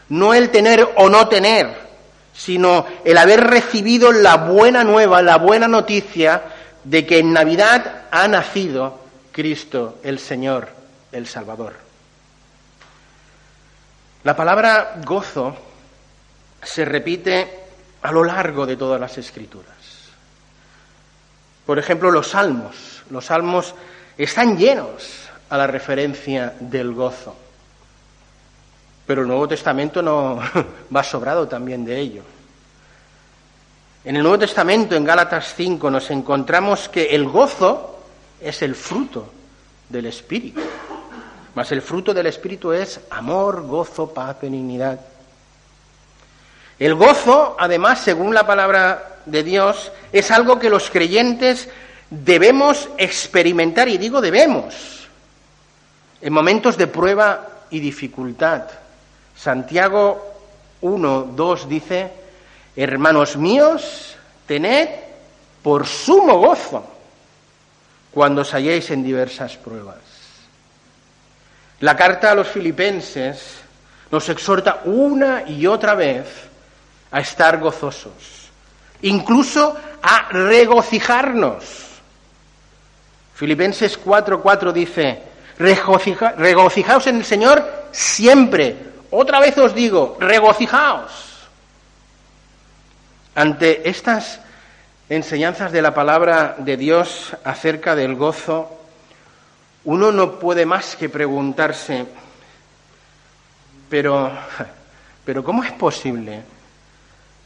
no 0.10 0.34
el 0.34 0.50
tener 0.50 0.88
o 0.96 1.10
no 1.10 1.28
tener 1.28 1.84
sino 2.34 2.86
el 3.06 3.18
haber 3.18 3.42
recibido 3.42 4.12
la 4.12 4.38
buena 4.38 4.84
nueva, 4.84 5.22
la 5.22 5.38
buena 5.38 5.68
noticia 5.68 6.42
de 6.84 7.06
que 7.06 7.20
en 7.20 7.32
Navidad 7.32 8.04
ha 8.12 8.28
nacido 8.28 9.00
Cristo, 9.32 10.00
el 10.04 10.20
Señor, 10.20 10.70
el 11.12 11.28
Salvador. 11.28 11.76
La 14.24 14.36
palabra 14.36 14.96
gozo 15.06 15.56
se 16.64 16.86
repite 16.86 17.64
a 18.02 18.12
lo 18.12 18.24
largo 18.24 18.66
de 18.66 18.76
todas 18.76 19.00
las 19.00 19.18
escrituras. 19.18 19.74
Por 21.66 21.80
ejemplo, 21.80 22.12
los 22.12 22.30
salmos. 22.30 23.04
Los 23.10 23.26
salmos 23.26 23.74
están 24.18 24.58
llenos 24.58 25.30
a 25.50 25.58
la 25.58 25.68
referencia 25.68 26.54
del 26.60 26.94
gozo. 26.94 27.36
Pero 29.06 29.22
el 29.22 29.28
Nuevo 29.28 29.48
Testamento 29.48 30.02
no 30.02 30.40
va 30.96 31.04
sobrado 31.04 31.48
también 31.48 31.86
de 31.86 32.00
ello. 32.00 32.24
En 34.06 34.18
el 34.18 34.24
Nuevo 34.24 34.40
Testamento, 34.40 34.96
en 34.96 35.06
Gálatas 35.06 35.54
5, 35.56 35.90
nos 35.90 36.12
encontramos 36.12 36.90
que 36.90 37.16
el 37.16 37.26
gozo 37.26 38.00
es 38.42 38.62
el 38.62 38.76
fruto 38.76 39.32
del 39.88 40.08
Espíritu. 40.08 40.60
Mas 41.56 41.72
el 41.72 41.82
fruto 41.82 42.14
del 42.14 42.26
Espíritu 42.26 42.74
es 42.74 43.00
amor, 43.12 43.66
gozo, 43.66 44.14
paz, 44.14 44.36
benignidad. 44.42 45.00
El 46.80 46.96
gozo, 46.96 47.56
además, 47.60 48.00
según 48.00 48.34
la 48.34 48.46
palabra 48.46 49.20
de 49.26 49.44
Dios, 49.44 49.92
es 50.12 50.32
algo 50.32 50.60
que 50.60 50.70
los 50.70 50.90
creyentes 50.90 51.70
debemos 52.10 52.90
experimentar, 52.98 53.88
y 53.88 53.98
digo 53.98 54.22
debemos, 54.22 55.08
en 56.22 56.34
momentos 56.34 56.78
de 56.78 56.88
prueba 56.88 57.48
y 57.70 57.80
dificultad. 57.80 58.64
Santiago 59.36 60.34
1, 60.82 61.32
2 61.36 61.70
dice, 61.70 62.12
hermanos 62.76 63.38
míos, 63.38 64.16
tened 64.46 64.90
por 65.62 65.88
sumo 65.88 66.38
gozo 66.40 66.86
cuando 68.12 68.42
os 68.42 68.54
halléis 68.54 68.92
en 68.92 69.04
diversas 69.04 69.58
pruebas. 69.58 69.98
La 71.80 71.96
carta 71.98 72.32
a 72.32 72.36
los 72.36 72.48
filipenses 72.48 73.58
nos 74.12 74.30
exhorta 74.30 74.82
una 74.86 75.44
y 75.48 75.66
otra 75.66 75.96
vez 75.96 76.28
a 77.14 77.20
estar 77.20 77.60
gozosos, 77.60 78.50
incluso 79.04 79.78
a 80.02 80.30
regocijarnos. 80.32 81.64
Filipenses 83.36 84.00
4:4 84.04 84.74
dice, 84.74 85.22
regocijaos 85.58 87.08
en 87.08 87.18
el 87.18 87.24
Señor 87.24 87.64
siempre. 87.92 88.76
Otra 89.12 89.40
vez 89.40 89.56
os 89.60 89.76
digo, 89.76 90.18
regocijaos. 90.20 91.12
Ante 93.36 93.88
estas 93.88 94.40
enseñanzas 95.08 95.72
de 95.72 95.84
la 95.84 95.94
palabra 95.94 96.56
de 96.58 96.78
Dios 96.78 97.38
acerca 97.44 97.96
del 97.96 98.16
gozo, 98.16 98.76
uno 99.84 100.12
no 100.12 100.40
puede 100.40 100.66
más 100.66 100.96
que 100.96 101.10
preguntarse, 101.10 102.08
pero, 103.88 104.32
pero 105.26 105.44
¿cómo 105.44 105.64
es 105.64 105.72
posible 105.74 106.53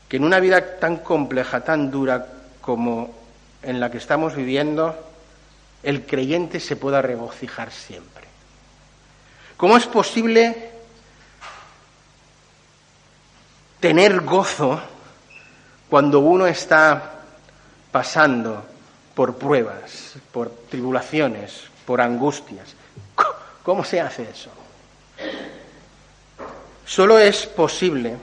que 0.07 0.17
en 0.17 0.23
una 0.23 0.39
vida 0.39 0.79
tan 0.79 0.97
compleja, 0.97 1.63
tan 1.63 1.91
dura 1.91 2.27
como 2.61 3.13
en 3.61 3.79
la 3.79 3.91
que 3.91 3.97
estamos 3.97 4.35
viviendo, 4.35 4.95
el 5.83 6.05
creyente 6.05 6.59
se 6.59 6.75
pueda 6.75 7.01
regocijar 7.01 7.71
siempre? 7.71 8.25
¿Cómo 9.57 9.77
es 9.77 9.85
posible 9.85 10.71
tener 13.79 14.21
gozo 14.21 14.79
cuando 15.89 16.19
uno 16.19 16.47
está 16.47 17.13
pasando 17.91 18.65
por 19.15 19.37
pruebas, 19.37 20.15
por 20.31 20.49
tribulaciones, 20.69 21.63
por 21.85 22.01
angustias. 22.01 22.75
¿Cómo 23.63 23.83
se 23.83 23.99
hace 23.99 24.23
eso? 24.29 24.51
Solo 26.85 27.17
es 27.19 27.45
posible 27.47 28.15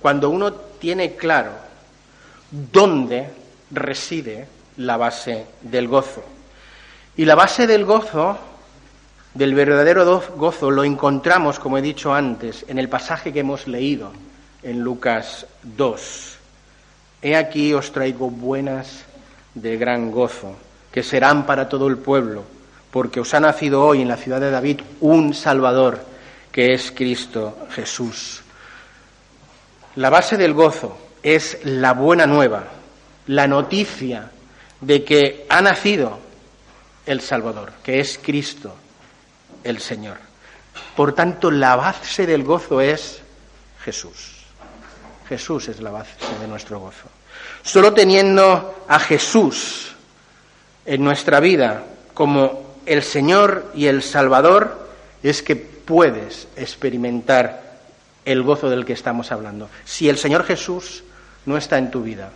cuando 0.00 0.30
uno 0.30 0.52
tiene 0.82 1.14
claro 1.14 1.52
dónde 2.50 3.28
reside 3.70 4.48
la 4.78 4.96
base 4.96 5.46
del 5.60 5.86
gozo. 5.86 6.24
Y 7.16 7.24
la 7.24 7.36
base 7.36 7.68
del 7.68 7.84
gozo, 7.84 8.36
del 9.32 9.54
verdadero 9.54 10.20
gozo, 10.34 10.72
lo 10.72 10.82
encontramos, 10.82 11.60
como 11.60 11.78
he 11.78 11.82
dicho 11.82 12.12
antes, 12.12 12.64
en 12.66 12.80
el 12.80 12.88
pasaje 12.88 13.32
que 13.32 13.38
hemos 13.38 13.68
leído 13.68 14.10
en 14.64 14.80
Lucas 14.80 15.46
2. 15.62 16.36
He 17.22 17.36
aquí 17.36 17.72
os 17.72 17.92
traigo 17.92 18.28
buenas 18.28 19.04
de 19.54 19.76
gran 19.76 20.10
gozo, 20.10 20.56
que 20.90 21.04
serán 21.04 21.46
para 21.46 21.68
todo 21.68 21.86
el 21.86 21.98
pueblo, 21.98 22.42
porque 22.90 23.20
os 23.20 23.32
ha 23.34 23.38
nacido 23.38 23.84
hoy 23.84 24.02
en 24.02 24.08
la 24.08 24.16
ciudad 24.16 24.40
de 24.40 24.50
David 24.50 24.80
un 24.98 25.32
Salvador, 25.32 26.04
que 26.50 26.74
es 26.74 26.90
Cristo 26.90 27.56
Jesús. 27.70 28.41
La 29.96 30.08
base 30.08 30.36
del 30.36 30.54
gozo 30.54 30.96
es 31.22 31.58
la 31.64 31.92
buena 31.92 32.26
nueva, 32.26 32.64
la 33.26 33.46
noticia 33.46 34.30
de 34.80 35.04
que 35.04 35.46
ha 35.48 35.60
nacido 35.60 36.18
el 37.06 37.20
Salvador, 37.20 37.72
que 37.82 38.00
es 38.00 38.18
Cristo 38.22 38.74
el 39.64 39.80
Señor. 39.80 40.16
Por 40.96 41.14
tanto, 41.14 41.50
la 41.50 41.76
base 41.76 42.26
del 42.26 42.42
gozo 42.42 42.80
es 42.80 43.20
Jesús. 43.84 44.44
Jesús 45.28 45.68
es 45.68 45.80
la 45.80 45.90
base 45.90 46.12
de 46.40 46.48
nuestro 46.48 46.80
gozo. 46.80 47.08
Solo 47.62 47.92
teniendo 47.92 48.84
a 48.88 48.98
Jesús 48.98 49.92
en 50.84 51.04
nuestra 51.04 51.40
vida 51.40 51.84
como 52.14 52.76
el 52.86 53.02
Señor 53.02 53.70
y 53.74 53.86
el 53.86 54.02
Salvador 54.02 54.88
es 55.22 55.42
que 55.42 55.56
puedes 55.56 56.48
experimentar 56.56 57.71
el 58.24 58.42
gozo 58.42 58.70
del 58.70 58.84
que 58.84 58.92
estamos 58.92 59.32
hablando. 59.32 59.68
Si 59.84 60.08
el 60.08 60.18
Señor 60.18 60.44
Jesús 60.44 61.04
no 61.46 61.56
está 61.56 61.78
en 61.78 61.90
tu 61.90 62.02
vida, 62.02 62.30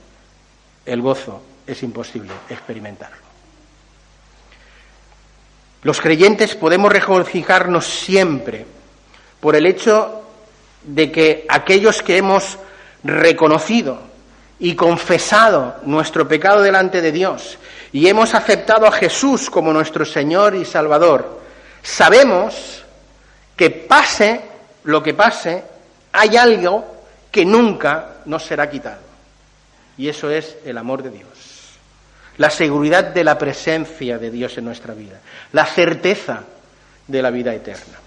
el 0.85 1.01
gozo 1.01 1.43
es 1.67 1.83
imposible 1.83 2.33
experimentarlo. 2.49 3.27
Los 5.83 6.01
creyentes 6.01 6.57
podemos 6.57 6.93
regocijarnos 6.93 7.87
siempre 7.87 8.67
por 9.41 9.55
el 9.55 9.67
hecho 9.67 10.23
de 10.83 11.13
que 11.13 11.47
aquellos 11.49 12.03
que 12.03 12.17
hemos 12.17 12.59
reconocido 13.05 14.01
y 14.59 14.75
confesado 14.75 15.77
nuestro 15.85 16.27
pecado 16.27 16.63
delante 16.63 17.01
de 17.03 17.13
Dios 17.13 17.59
y 17.93 18.09
hemos 18.09 18.35
aceptado 18.35 18.87
a 18.87 18.93
Jesús 18.93 19.51
como 19.51 19.73
nuestro 19.73 20.05
Señor 20.05 20.55
y 20.55 20.65
Salvador, 20.65 21.41
sabemos 21.83 22.85
que 23.57 23.71
pase 23.71 24.41
lo 24.85 25.03
que 25.03 25.15
pase, 25.15 25.65
hay 26.17 26.37
algo 26.37 26.97
que 27.31 27.45
nunca 27.45 28.17
nos 28.25 28.45
será 28.45 28.69
quitado. 28.71 29.01
Y 29.99 30.09
eso 30.09 30.31
es 30.31 30.57
el 30.65 30.79
amor 30.79 31.03
de 31.03 31.11
Dios. 31.11 31.29
La 32.39 32.51
seguridad 32.51 33.05
de 33.05 33.25
la 33.25 33.39
presencia 33.39 34.19
de 34.19 34.31
Dios 34.31 34.57
en 34.59 34.65
nuestra 34.65 34.95
vida. 34.95 35.21
La 35.53 35.67
certeza 35.67 36.43
de 37.07 37.23
la 37.23 37.31
vida 37.31 37.55
eterna. 37.55 37.99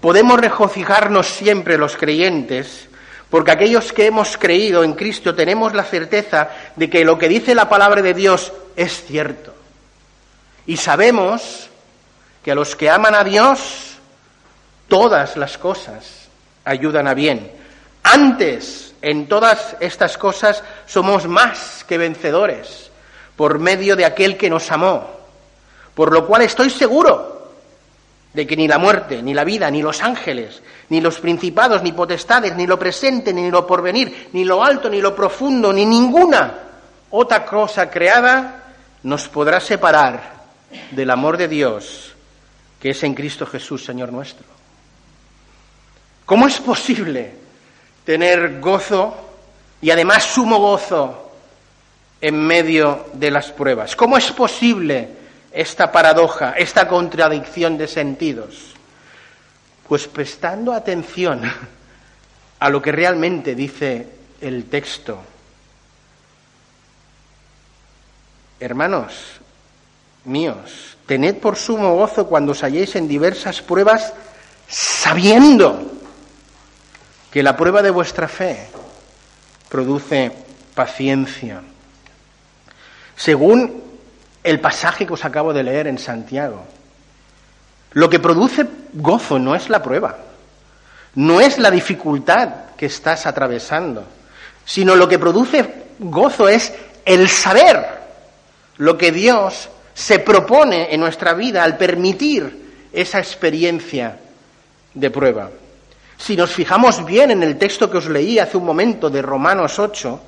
Podemos 0.00 0.38
regocijarnos 0.38 1.26
siempre 1.26 1.76
los 1.76 1.96
creyentes 1.96 2.88
porque 3.30 3.50
aquellos 3.50 3.92
que 3.92 4.06
hemos 4.06 4.38
creído 4.38 4.84
en 4.84 4.94
Cristo 4.94 5.34
tenemos 5.34 5.74
la 5.74 5.84
certeza 5.84 6.48
de 6.76 6.88
que 6.88 7.04
lo 7.04 7.18
que 7.18 7.28
dice 7.28 7.54
la 7.54 7.68
palabra 7.68 8.00
de 8.00 8.14
Dios 8.14 8.52
es 8.76 9.04
cierto. 9.04 9.54
Y 10.66 10.76
sabemos 10.78 11.68
que 12.42 12.52
a 12.52 12.54
los 12.54 12.74
que 12.74 12.88
aman 12.88 13.14
a 13.14 13.24
Dios, 13.24 13.96
todas 14.88 15.36
las 15.36 15.58
cosas 15.58 16.27
ayudan 16.68 17.08
a 17.08 17.14
bien. 17.14 17.50
Antes, 18.02 18.94
en 19.02 19.26
todas 19.26 19.76
estas 19.80 20.18
cosas, 20.18 20.62
somos 20.86 21.26
más 21.26 21.84
que 21.84 21.98
vencedores 21.98 22.90
por 23.36 23.58
medio 23.58 23.96
de 23.96 24.04
aquel 24.04 24.36
que 24.36 24.50
nos 24.50 24.70
amó. 24.70 25.10
Por 25.94 26.12
lo 26.12 26.26
cual 26.26 26.42
estoy 26.42 26.70
seguro 26.70 27.52
de 28.32 28.46
que 28.46 28.56
ni 28.56 28.68
la 28.68 28.78
muerte, 28.78 29.22
ni 29.22 29.34
la 29.34 29.44
vida, 29.44 29.70
ni 29.70 29.82
los 29.82 30.02
ángeles, 30.02 30.62
ni 30.90 31.00
los 31.00 31.18
principados, 31.18 31.82
ni 31.82 31.92
potestades, 31.92 32.54
ni 32.56 32.66
lo 32.66 32.78
presente, 32.78 33.32
ni 33.32 33.50
lo 33.50 33.66
porvenir, 33.66 34.28
ni 34.32 34.44
lo 34.44 34.62
alto, 34.62 34.88
ni 34.88 35.00
lo 35.00 35.14
profundo, 35.14 35.72
ni 35.72 35.86
ninguna 35.86 36.54
otra 37.10 37.44
cosa 37.46 37.90
creada 37.90 38.74
nos 39.02 39.28
podrá 39.28 39.60
separar 39.60 40.38
del 40.90 41.10
amor 41.10 41.36
de 41.36 41.48
Dios 41.48 42.14
que 42.78 42.90
es 42.90 43.02
en 43.02 43.14
Cristo 43.14 43.46
Jesús, 43.46 43.84
Señor 43.84 44.12
nuestro. 44.12 44.57
¿Cómo 46.28 46.46
es 46.46 46.60
posible 46.60 47.32
tener 48.04 48.60
gozo 48.60 49.16
y 49.80 49.88
además 49.88 50.24
sumo 50.24 50.58
gozo 50.58 51.32
en 52.20 52.38
medio 52.38 53.06
de 53.14 53.30
las 53.30 53.50
pruebas? 53.50 53.96
¿Cómo 53.96 54.18
es 54.18 54.30
posible 54.32 55.08
esta 55.50 55.90
paradoja, 55.90 56.52
esta 56.52 56.86
contradicción 56.86 57.78
de 57.78 57.88
sentidos? 57.88 58.74
Pues 59.88 60.06
prestando 60.06 60.74
atención 60.74 61.50
a 62.58 62.68
lo 62.68 62.82
que 62.82 62.92
realmente 62.92 63.54
dice 63.54 64.06
el 64.42 64.66
texto. 64.66 65.22
Hermanos 68.60 69.14
míos, 70.26 70.98
tened 71.06 71.38
por 71.38 71.56
sumo 71.56 71.94
gozo 71.94 72.26
cuando 72.26 72.52
os 72.52 72.62
halléis 72.62 72.96
en 72.96 73.08
diversas 73.08 73.62
pruebas, 73.62 74.12
sabiendo 74.68 75.97
que 77.30 77.42
la 77.42 77.56
prueba 77.56 77.82
de 77.82 77.90
vuestra 77.90 78.28
fe 78.28 78.68
produce 79.68 80.32
paciencia. 80.74 81.60
Según 83.16 83.82
el 84.42 84.60
pasaje 84.60 85.06
que 85.06 85.12
os 85.12 85.24
acabo 85.24 85.52
de 85.52 85.62
leer 85.62 85.86
en 85.88 85.98
Santiago, 85.98 86.64
Lo 87.92 88.10
que 88.10 88.18
produce 88.18 88.66
gozo 88.92 89.38
no 89.38 89.54
es 89.54 89.68
la 89.70 89.82
prueba, 89.82 90.18
no 91.14 91.40
es 91.40 91.58
la 91.58 91.70
dificultad 91.70 92.74
que 92.76 92.86
estás 92.86 93.26
atravesando, 93.26 94.04
sino 94.64 94.94
lo 94.94 95.08
que 95.08 95.18
produce 95.18 95.86
gozo 95.98 96.48
es 96.48 96.72
el 97.04 97.28
saber 97.28 97.98
lo 98.76 98.98
que 98.98 99.10
Dios 99.10 99.70
se 99.94 100.18
propone 100.18 100.94
en 100.94 101.00
nuestra 101.00 101.34
vida 101.34 101.64
al 101.64 101.76
permitir 101.76 102.88
esa 102.92 103.18
experiencia 103.18 104.18
de 104.94 105.10
prueba. 105.10 105.50
Si 106.18 106.36
nos 106.36 106.50
fijamos 106.50 107.04
bien 107.04 107.30
en 107.30 107.42
el 107.42 107.56
texto 107.56 107.88
que 107.88 107.98
os 107.98 108.08
leí 108.08 108.38
hace 108.38 108.56
un 108.56 108.64
momento 108.64 109.08
de 109.08 109.22
Romanos 109.22 109.78
8, 109.78 110.20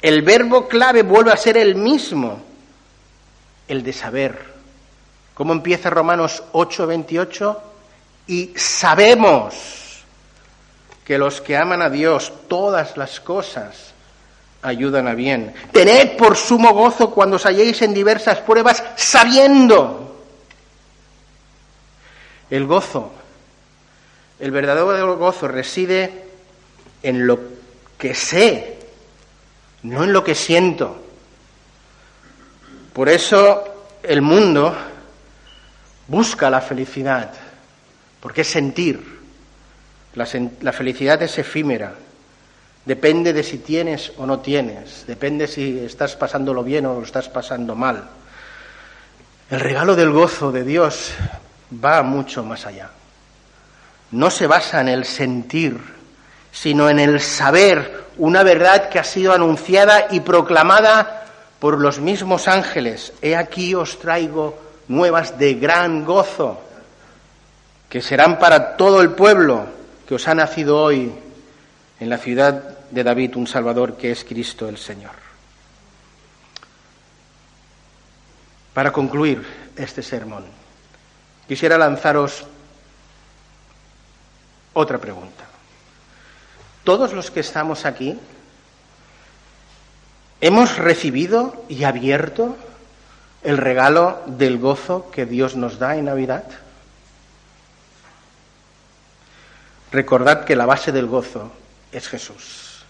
el 0.00 0.22
verbo 0.22 0.66
clave 0.66 1.02
vuelve 1.02 1.32
a 1.32 1.36
ser 1.36 1.58
el 1.58 1.74
mismo, 1.74 2.40
el 3.68 3.82
de 3.82 3.92
saber. 3.92 4.54
¿Cómo 5.34 5.52
empieza 5.52 5.90
Romanos 5.90 6.42
8, 6.52 6.86
28? 6.86 7.62
Y 8.26 8.52
sabemos 8.56 10.02
que 11.04 11.18
los 11.18 11.40
que 11.40 11.56
aman 11.56 11.82
a 11.82 11.90
Dios, 11.90 12.32
todas 12.48 12.96
las 12.96 13.20
cosas 13.20 13.92
ayudan 14.62 15.08
a 15.08 15.14
bien. 15.14 15.54
Tened 15.72 16.16
por 16.16 16.36
sumo 16.36 16.72
gozo 16.72 17.10
cuando 17.10 17.36
os 17.36 17.46
halléis 17.46 17.80
en 17.82 17.94
diversas 17.94 18.38
pruebas, 18.40 18.82
sabiendo. 18.96 20.16
El 22.50 22.66
gozo, 22.66 23.12
el 24.40 24.50
verdadero 24.50 25.16
gozo 25.16 25.48
reside 25.48 26.24
en 27.02 27.26
lo 27.26 27.40
que 27.98 28.14
sé, 28.14 28.78
no 29.82 30.04
en 30.04 30.12
lo 30.12 30.22
que 30.22 30.34
siento. 30.34 31.02
Por 32.92 33.08
eso 33.08 33.64
el 34.02 34.22
mundo 34.22 34.74
busca 36.06 36.50
la 36.50 36.60
felicidad, 36.60 37.32
porque 38.20 38.42
es 38.42 38.48
sentir. 38.48 39.18
La, 40.14 40.72
felicidad 40.72 41.22
es 41.22 41.38
efímera, 41.38 41.94
depende 42.84 43.32
de 43.32 43.44
si 43.44 43.58
tienes 43.58 44.12
o 44.16 44.26
no 44.26 44.40
tienes, 44.40 45.04
depende 45.06 45.46
si 45.46 45.78
estás 45.78 46.16
pasándolo 46.16 46.64
bien 46.64 46.86
o 46.86 46.94
lo 46.94 47.02
estás 47.02 47.28
pasando 47.28 47.76
mal. 47.76 48.08
El 49.50 49.60
regalo 49.60 49.94
del 49.94 50.10
gozo 50.10 50.50
de 50.50 50.64
Dios 50.64 51.12
va 51.72 52.02
mucho 52.02 52.42
más 52.42 52.66
allá. 52.66 52.90
No 54.10 54.30
se 54.30 54.46
basa 54.46 54.80
en 54.80 54.88
el 54.88 55.04
sentir, 55.04 55.78
sino 56.50 56.88
en 56.88 56.98
el 56.98 57.20
saber 57.20 58.04
una 58.16 58.42
verdad 58.42 58.88
que 58.88 58.98
ha 58.98 59.04
sido 59.04 59.32
anunciada 59.32 60.08
y 60.10 60.20
proclamada 60.20 61.26
por 61.58 61.78
los 61.78 62.00
mismos 62.00 62.48
ángeles. 62.48 63.12
He 63.22 63.36
aquí 63.36 63.74
os 63.74 63.98
traigo 63.98 64.58
nuevas 64.88 65.38
de 65.38 65.54
gran 65.54 66.04
gozo, 66.04 66.60
que 67.88 68.00
serán 68.00 68.38
para 68.38 68.76
todo 68.76 69.00
el 69.00 69.10
pueblo 69.10 69.66
que 70.06 70.14
os 70.14 70.26
ha 70.26 70.34
nacido 70.34 70.82
hoy 70.82 71.12
en 72.00 72.10
la 72.10 72.18
ciudad 72.18 72.78
de 72.90 73.04
David 73.04 73.36
un 73.36 73.46
Salvador 73.46 73.96
que 73.96 74.10
es 74.10 74.24
Cristo 74.24 74.68
el 74.68 74.78
Señor. 74.78 75.12
Para 78.72 78.92
concluir 78.92 79.44
este 79.76 80.02
sermón, 80.02 80.44
quisiera 81.46 81.76
lanzaros 81.76 82.46
otra 84.78 84.98
pregunta 84.98 85.48
todos 86.88 87.12
los 87.12 87.30
que 87.30 87.40
estamos 87.40 87.84
aquí 87.84 88.18
hemos 90.40 90.78
recibido 90.78 91.66
y 91.68 91.84
abierto 91.84 92.56
el 93.42 93.58
regalo 93.58 94.22
del 94.24 94.56
gozo 94.56 95.10
que 95.10 95.26
Dios 95.26 95.54
nos 95.54 95.78
da 95.78 95.96
en 95.96 96.06
Navidad. 96.06 96.44
Recordad 99.92 100.46
que 100.46 100.56
la 100.56 100.64
base 100.64 100.90
del 100.90 101.04
gozo 101.04 101.52
es 101.92 102.08
Jesús. 102.08 102.84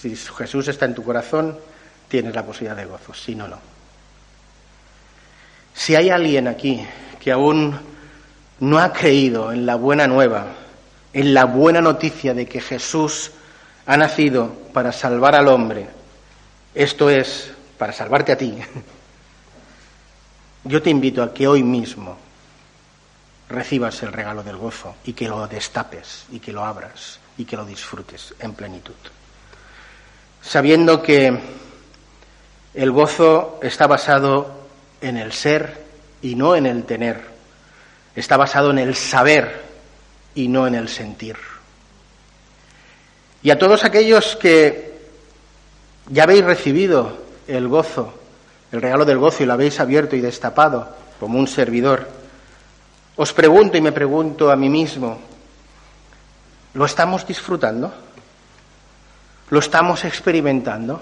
Si 0.00 0.16
Jesús 0.16 0.66
está 0.66 0.84
en 0.86 0.96
tu 0.96 1.04
corazón, 1.04 1.56
tienes 2.08 2.34
la 2.34 2.44
posibilidad 2.44 2.76
de 2.76 2.86
gozo, 2.86 3.14
si 3.14 3.36
no, 3.36 3.46
no. 3.46 3.60
Si 5.74 5.94
hay 5.94 6.10
alguien 6.10 6.48
aquí 6.48 6.84
que 7.20 7.30
aún 7.30 7.78
no 8.64 8.78
ha 8.78 8.92
creído 8.92 9.52
en 9.52 9.66
la 9.66 9.76
buena 9.76 10.06
nueva, 10.06 10.46
en 11.12 11.34
la 11.34 11.44
buena 11.44 11.80
noticia 11.80 12.32
de 12.32 12.46
que 12.46 12.60
Jesús 12.60 13.30
ha 13.86 13.96
nacido 13.96 14.50
para 14.72 14.90
salvar 14.90 15.34
al 15.34 15.48
hombre, 15.48 15.86
esto 16.74 17.10
es, 17.10 17.52
para 17.76 17.92
salvarte 17.92 18.32
a 18.32 18.38
ti, 18.38 18.56
yo 20.64 20.82
te 20.82 20.90
invito 20.90 21.22
a 21.22 21.34
que 21.34 21.46
hoy 21.46 21.62
mismo 21.62 22.16
recibas 23.50 24.02
el 24.02 24.12
regalo 24.12 24.42
del 24.42 24.56
gozo 24.56 24.96
y 25.04 25.12
que 25.12 25.28
lo 25.28 25.46
destapes 25.46 26.24
y 26.32 26.40
que 26.40 26.52
lo 26.52 26.64
abras 26.64 27.20
y 27.36 27.44
que 27.44 27.56
lo 27.56 27.66
disfrutes 27.66 28.34
en 28.38 28.54
plenitud. 28.54 28.94
Sabiendo 30.40 31.02
que 31.02 31.38
el 32.72 32.90
gozo 32.90 33.60
está 33.62 33.86
basado 33.86 34.64
en 35.02 35.18
el 35.18 35.32
ser 35.32 35.84
y 36.22 36.34
no 36.34 36.56
en 36.56 36.64
el 36.64 36.84
tener, 36.84 37.33
está 38.14 38.36
basado 38.36 38.70
en 38.70 38.78
el 38.78 38.94
saber 38.94 39.62
y 40.34 40.48
no 40.48 40.66
en 40.66 40.74
el 40.74 40.88
sentir. 40.88 41.36
Y 43.42 43.50
a 43.50 43.58
todos 43.58 43.84
aquellos 43.84 44.36
que 44.36 44.94
ya 46.08 46.22
habéis 46.22 46.44
recibido 46.44 47.24
el 47.46 47.68
gozo, 47.68 48.14
el 48.72 48.80
regalo 48.80 49.04
del 49.04 49.18
gozo 49.18 49.42
y 49.42 49.46
lo 49.46 49.52
habéis 49.52 49.80
abierto 49.80 50.16
y 50.16 50.20
destapado 50.20 50.96
como 51.20 51.38
un 51.38 51.46
servidor, 51.46 52.08
os 53.16 53.32
pregunto 53.32 53.76
y 53.76 53.80
me 53.80 53.92
pregunto 53.92 54.50
a 54.50 54.56
mí 54.56 54.68
mismo, 54.68 55.18
¿lo 56.74 56.84
estamos 56.84 57.26
disfrutando? 57.26 57.92
¿Lo 59.50 59.58
estamos 59.58 60.04
experimentando? 60.04 61.00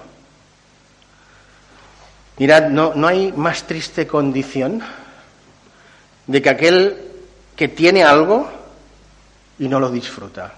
Mirad, 2.37 2.69
no, 2.69 2.93
no 2.95 3.07
hay 3.07 3.31
más 3.31 3.63
triste 3.63 4.05
condición 4.05 4.83
de 6.27 6.41
que 6.41 6.49
aquel 6.49 6.97
que 7.55 7.67
tiene 7.67 8.03
algo 8.03 8.49
y 9.59 9.67
no 9.67 9.79
lo 9.79 9.91
disfruta. 9.91 10.53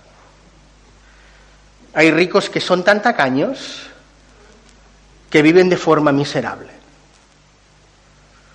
Hay 1.94 2.12
ricos 2.12 2.50
que 2.50 2.60
son 2.60 2.84
tan 2.84 3.02
tacaños 3.02 3.88
que 5.30 5.42
viven 5.42 5.70
de 5.70 5.78
forma 5.78 6.12
miserable. 6.12 6.70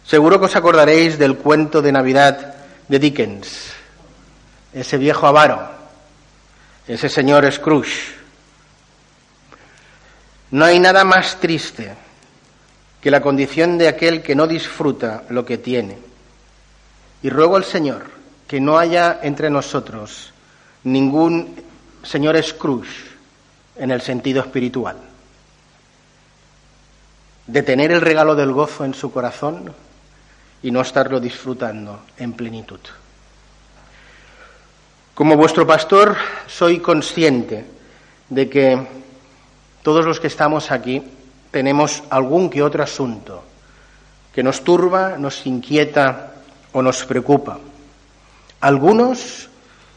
Seguro 0.07 0.38
que 0.38 0.46
os 0.46 0.57
acordaréis 0.57 1.18
del 1.18 1.37
cuento 1.37 1.83
de 1.83 1.92
Navidad 1.92 2.55
de 2.88 2.99
Dickens, 2.99 3.73
ese 4.73 4.99
viejo 4.99 5.27
avaro, 5.27 5.70
ese 6.87 7.09
señor 7.09 7.51
Scrooge. 7.51 8.14
No 10.51 10.64
hay 10.64 10.81
nada 10.81 11.05
más 11.05 11.38
triste 11.38 11.94
que 13.01 13.11
la 13.11 13.20
condición 13.20 13.79
de 13.79 13.88
aquel 13.88 14.23
que 14.23 14.35
no 14.35 14.46
disfruta 14.46 15.23
lo 15.31 15.44
que 15.44 15.59
tiene. 15.59 16.10
Y 17.22 17.30
ruego 17.30 17.56
al 17.56 17.64
Señor 17.64 18.06
que 18.46 18.61
no 18.61 18.78
haya 18.78 19.20
entre 19.22 19.50
nosotros 19.50 20.33
ningún 20.85 21.54
señor 22.02 22.42
Scrooge 22.42 23.11
en 23.76 23.90
el 23.90 24.00
sentido 24.00 24.40
espiritual, 24.40 24.96
de 27.46 27.62
tener 27.62 27.92
el 27.92 28.00
regalo 28.00 28.35
del 28.35 28.52
gozo 28.52 28.85
en 28.85 28.94
su 28.94 29.12
corazón 29.12 29.72
y 30.62 30.70
no 30.70 30.80
estarlo 30.80 31.20
disfrutando 31.20 32.00
en 32.16 32.33
plenitud. 32.33 32.80
Como 35.14 35.37
vuestro 35.37 35.66
pastor, 35.66 36.16
soy 36.46 36.80
consciente 36.80 37.64
de 38.28 38.48
que 38.48 38.87
todos 39.83 40.04
los 40.04 40.20
que 40.20 40.26
estamos 40.26 40.70
aquí 40.70 41.02
tenemos 41.50 42.02
algún 42.11 42.48
que 42.50 42.62
otro 42.62 42.83
asunto 42.83 43.44
que 44.33 44.42
nos 44.42 44.62
turba, 44.62 45.16
nos 45.18 45.46
inquieta 45.46 46.30
o 46.72 46.83
nos 46.83 47.04
preocupa. 47.04 47.59
Algunos 48.61 49.48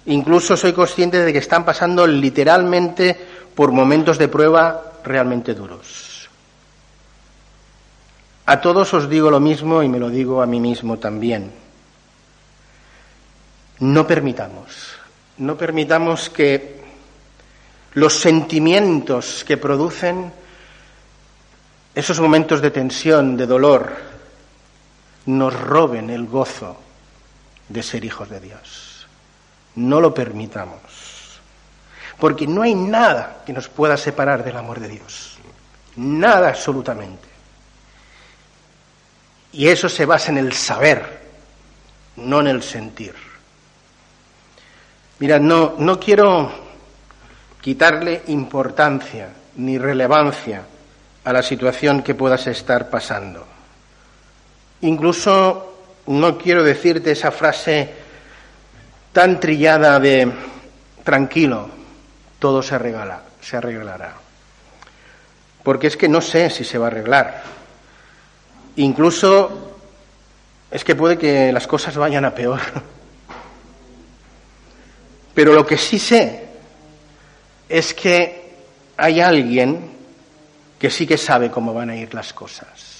incluso 0.06 0.58
soy 0.58 0.74
consciente 0.74 1.24
de 1.24 1.32
que 1.32 1.40
están 1.40 1.66
pasando 1.66 2.06
literalmente 2.08 3.18
por 3.56 3.72
momentos 3.72 4.18
de 4.18 4.28
prueba 4.28 4.94
realmente 5.04 5.54
duros. 5.54 6.30
A 8.46 8.60
todos 8.60 8.94
os 8.94 9.10
digo 9.10 9.32
lo 9.32 9.40
mismo 9.40 9.84
y 9.84 9.88
me 9.88 10.00
lo 10.00 10.10
digo 10.10 10.42
a 10.42 10.46
mí 10.46 10.60
mismo 10.60 10.98
también. 11.00 11.52
No 13.80 14.06
permitamos, 14.06 14.96
no 15.38 15.58
permitamos 15.58 16.30
que 16.30 16.84
los 17.94 18.20
sentimientos 18.20 19.44
que 19.46 19.58
producen 19.58 20.32
esos 21.96 22.20
momentos 22.20 22.62
de 22.62 22.72
tensión, 22.72 23.38
de 23.38 23.46
dolor, 23.46 24.13
nos 25.26 25.54
roben 25.60 26.10
el 26.10 26.26
gozo 26.28 26.78
de 27.70 27.84
ser 27.84 28.06
hijos 28.06 28.30
de 28.30 28.40
Dios. 28.40 29.08
No 29.76 30.02
lo 30.02 30.14
permitamos. 30.14 31.40
Porque 32.20 32.48
no 32.48 32.62
hay 32.62 32.76
nada 32.76 33.44
que 33.46 33.54
nos 33.54 33.70
pueda 33.70 33.98
separar 33.98 34.44
del 34.44 34.58
amor 34.58 34.80
de 34.80 34.88
Dios. 34.88 35.38
Nada 35.96 36.50
absolutamente. 36.50 37.28
Y 39.52 39.68
eso 39.68 39.90
se 39.90 40.06
basa 40.06 40.32
en 40.32 40.38
el 40.38 40.54
saber 40.54 41.24
no 42.18 42.42
en 42.42 42.48
el 42.48 42.64
sentir. 42.64 43.14
Mira, 45.20 45.40
no, 45.40 45.76
no 45.78 46.00
quiero 46.00 46.52
quitarle 47.62 48.24
importancia 48.28 49.30
ni 49.56 49.78
relevancia 49.78 50.64
a 51.24 51.34
la 51.34 51.42
situación 51.42 52.04
que 52.04 52.16
puedas 52.16 52.46
estar 52.48 52.90
pasando. 52.90 53.48
Incluso 54.84 55.76
no 56.08 56.38
quiero 56.38 56.62
decirte 56.62 57.12
esa 57.12 57.32
frase 57.32 57.90
tan 59.14 59.40
trillada 59.40 59.98
de 60.00 60.30
tranquilo, 61.04 61.70
todo 62.38 62.62
se 62.62 62.78
se 63.42 63.58
arreglará. 63.58 64.16
Porque 65.64 65.88
es 65.88 65.96
que 65.96 66.10
no 66.10 66.20
sé 66.20 66.50
si 66.50 66.66
se 66.66 66.78
va 66.78 66.88
a 66.88 66.90
arreglar. 66.90 67.44
Incluso 68.76 69.78
es 70.70 70.84
que 70.84 70.96
puede 70.96 71.18
que 71.18 71.54
las 71.54 71.66
cosas 71.66 71.96
vayan 71.96 72.26
a 72.26 72.36
peor. 72.36 72.60
Pero 75.34 75.54
lo 75.54 75.66
que 75.66 75.78
sí 75.78 75.98
sé 75.98 76.48
es 77.70 77.94
que 77.94 78.54
hay 78.98 79.22
alguien 79.22 79.94
que 80.78 80.90
sí 80.90 81.08
que 81.08 81.18
sabe 81.18 81.50
cómo 81.50 81.74
van 81.74 81.92
a 81.92 81.96
ir 81.96 82.14
las 82.14 82.34
cosas. 82.34 82.93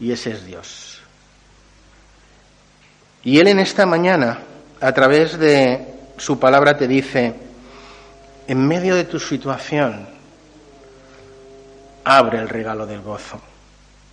Y 0.00 0.12
ese 0.12 0.30
es 0.30 0.46
Dios. 0.46 1.00
Y 3.22 3.38
Él 3.38 3.48
en 3.48 3.58
esta 3.58 3.84
mañana, 3.84 4.38
a 4.80 4.92
través 4.92 5.38
de 5.38 5.94
su 6.16 6.38
palabra, 6.38 6.76
te 6.78 6.88
dice, 6.88 7.34
en 8.46 8.66
medio 8.66 8.96
de 8.96 9.04
tu 9.04 9.20
situación, 9.20 10.08
abre 12.04 12.38
el 12.38 12.48
regalo 12.48 12.86
del 12.86 13.02
gozo, 13.02 13.40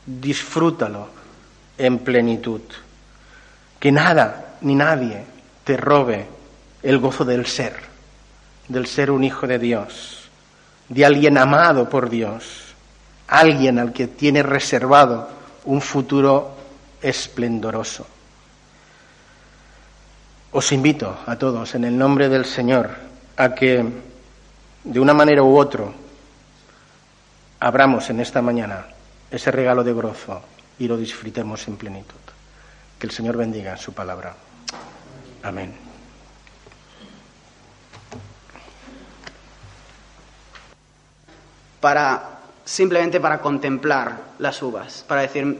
disfrútalo 0.05 1.07
en 1.77 1.99
plenitud, 1.99 2.61
que 3.79 3.91
nada 3.91 4.57
ni 4.61 4.75
nadie 4.75 5.23
te 5.63 5.77
robe 5.77 6.27
el 6.83 6.99
gozo 6.99 7.23
del 7.23 7.45
ser, 7.45 7.75
del 8.67 8.87
ser 8.87 9.09
un 9.09 9.23
hijo 9.23 9.47
de 9.47 9.57
Dios, 9.57 10.29
de 10.89 11.05
alguien 11.05 11.37
amado 11.37 11.87
por 11.87 12.09
Dios, 12.09 12.43
alguien 13.27 13.79
al 13.79 13.93
que 13.93 14.07
tiene 14.07 14.43
reservado 14.43 15.36
un 15.67 15.81
futuro 15.81 16.55
esplendoroso. 17.01 18.07
Os 20.51 20.71
invito 20.71 21.11
a 21.27 21.35
todos, 21.35 21.75
en 21.75 21.83
el 21.83 21.97
nombre 21.97 22.29
del 22.29 22.45
Señor, 22.45 22.89
a 23.35 23.53
que 23.53 23.83
de 24.83 24.99
una 24.99 25.13
manera 25.13 25.43
u 25.43 25.59
otra 25.59 25.85
abramos 27.59 28.09
en 28.09 28.21
esta 28.21 28.41
mañana 28.41 28.87
ese 29.29 29.51
regalo 29.51 29.83
de 29.83 29.91
gozo 29.91 30.41
y 30.79 30.87
lo 30.87 30.95
disfrutemos 30.95 31.67
en 31.67 31.75
plenitud. 31.75 32.15
Que 32.97 33.07
el 33.07 33.11
Señor 33.11 33.35
bendiga 33.35 33.75
su 33.77 33.93
palabra. 33.93 34.35
Amén. 35.43 35.75
Para 41.81 42.36
simplemente 42.67 43.21
para 43.21 43.39
contemplar 43.39 44.19
las 44.39 44.61
uvas, 44.61 45.05
para 45.07 45.21
decir, 45.21 45.57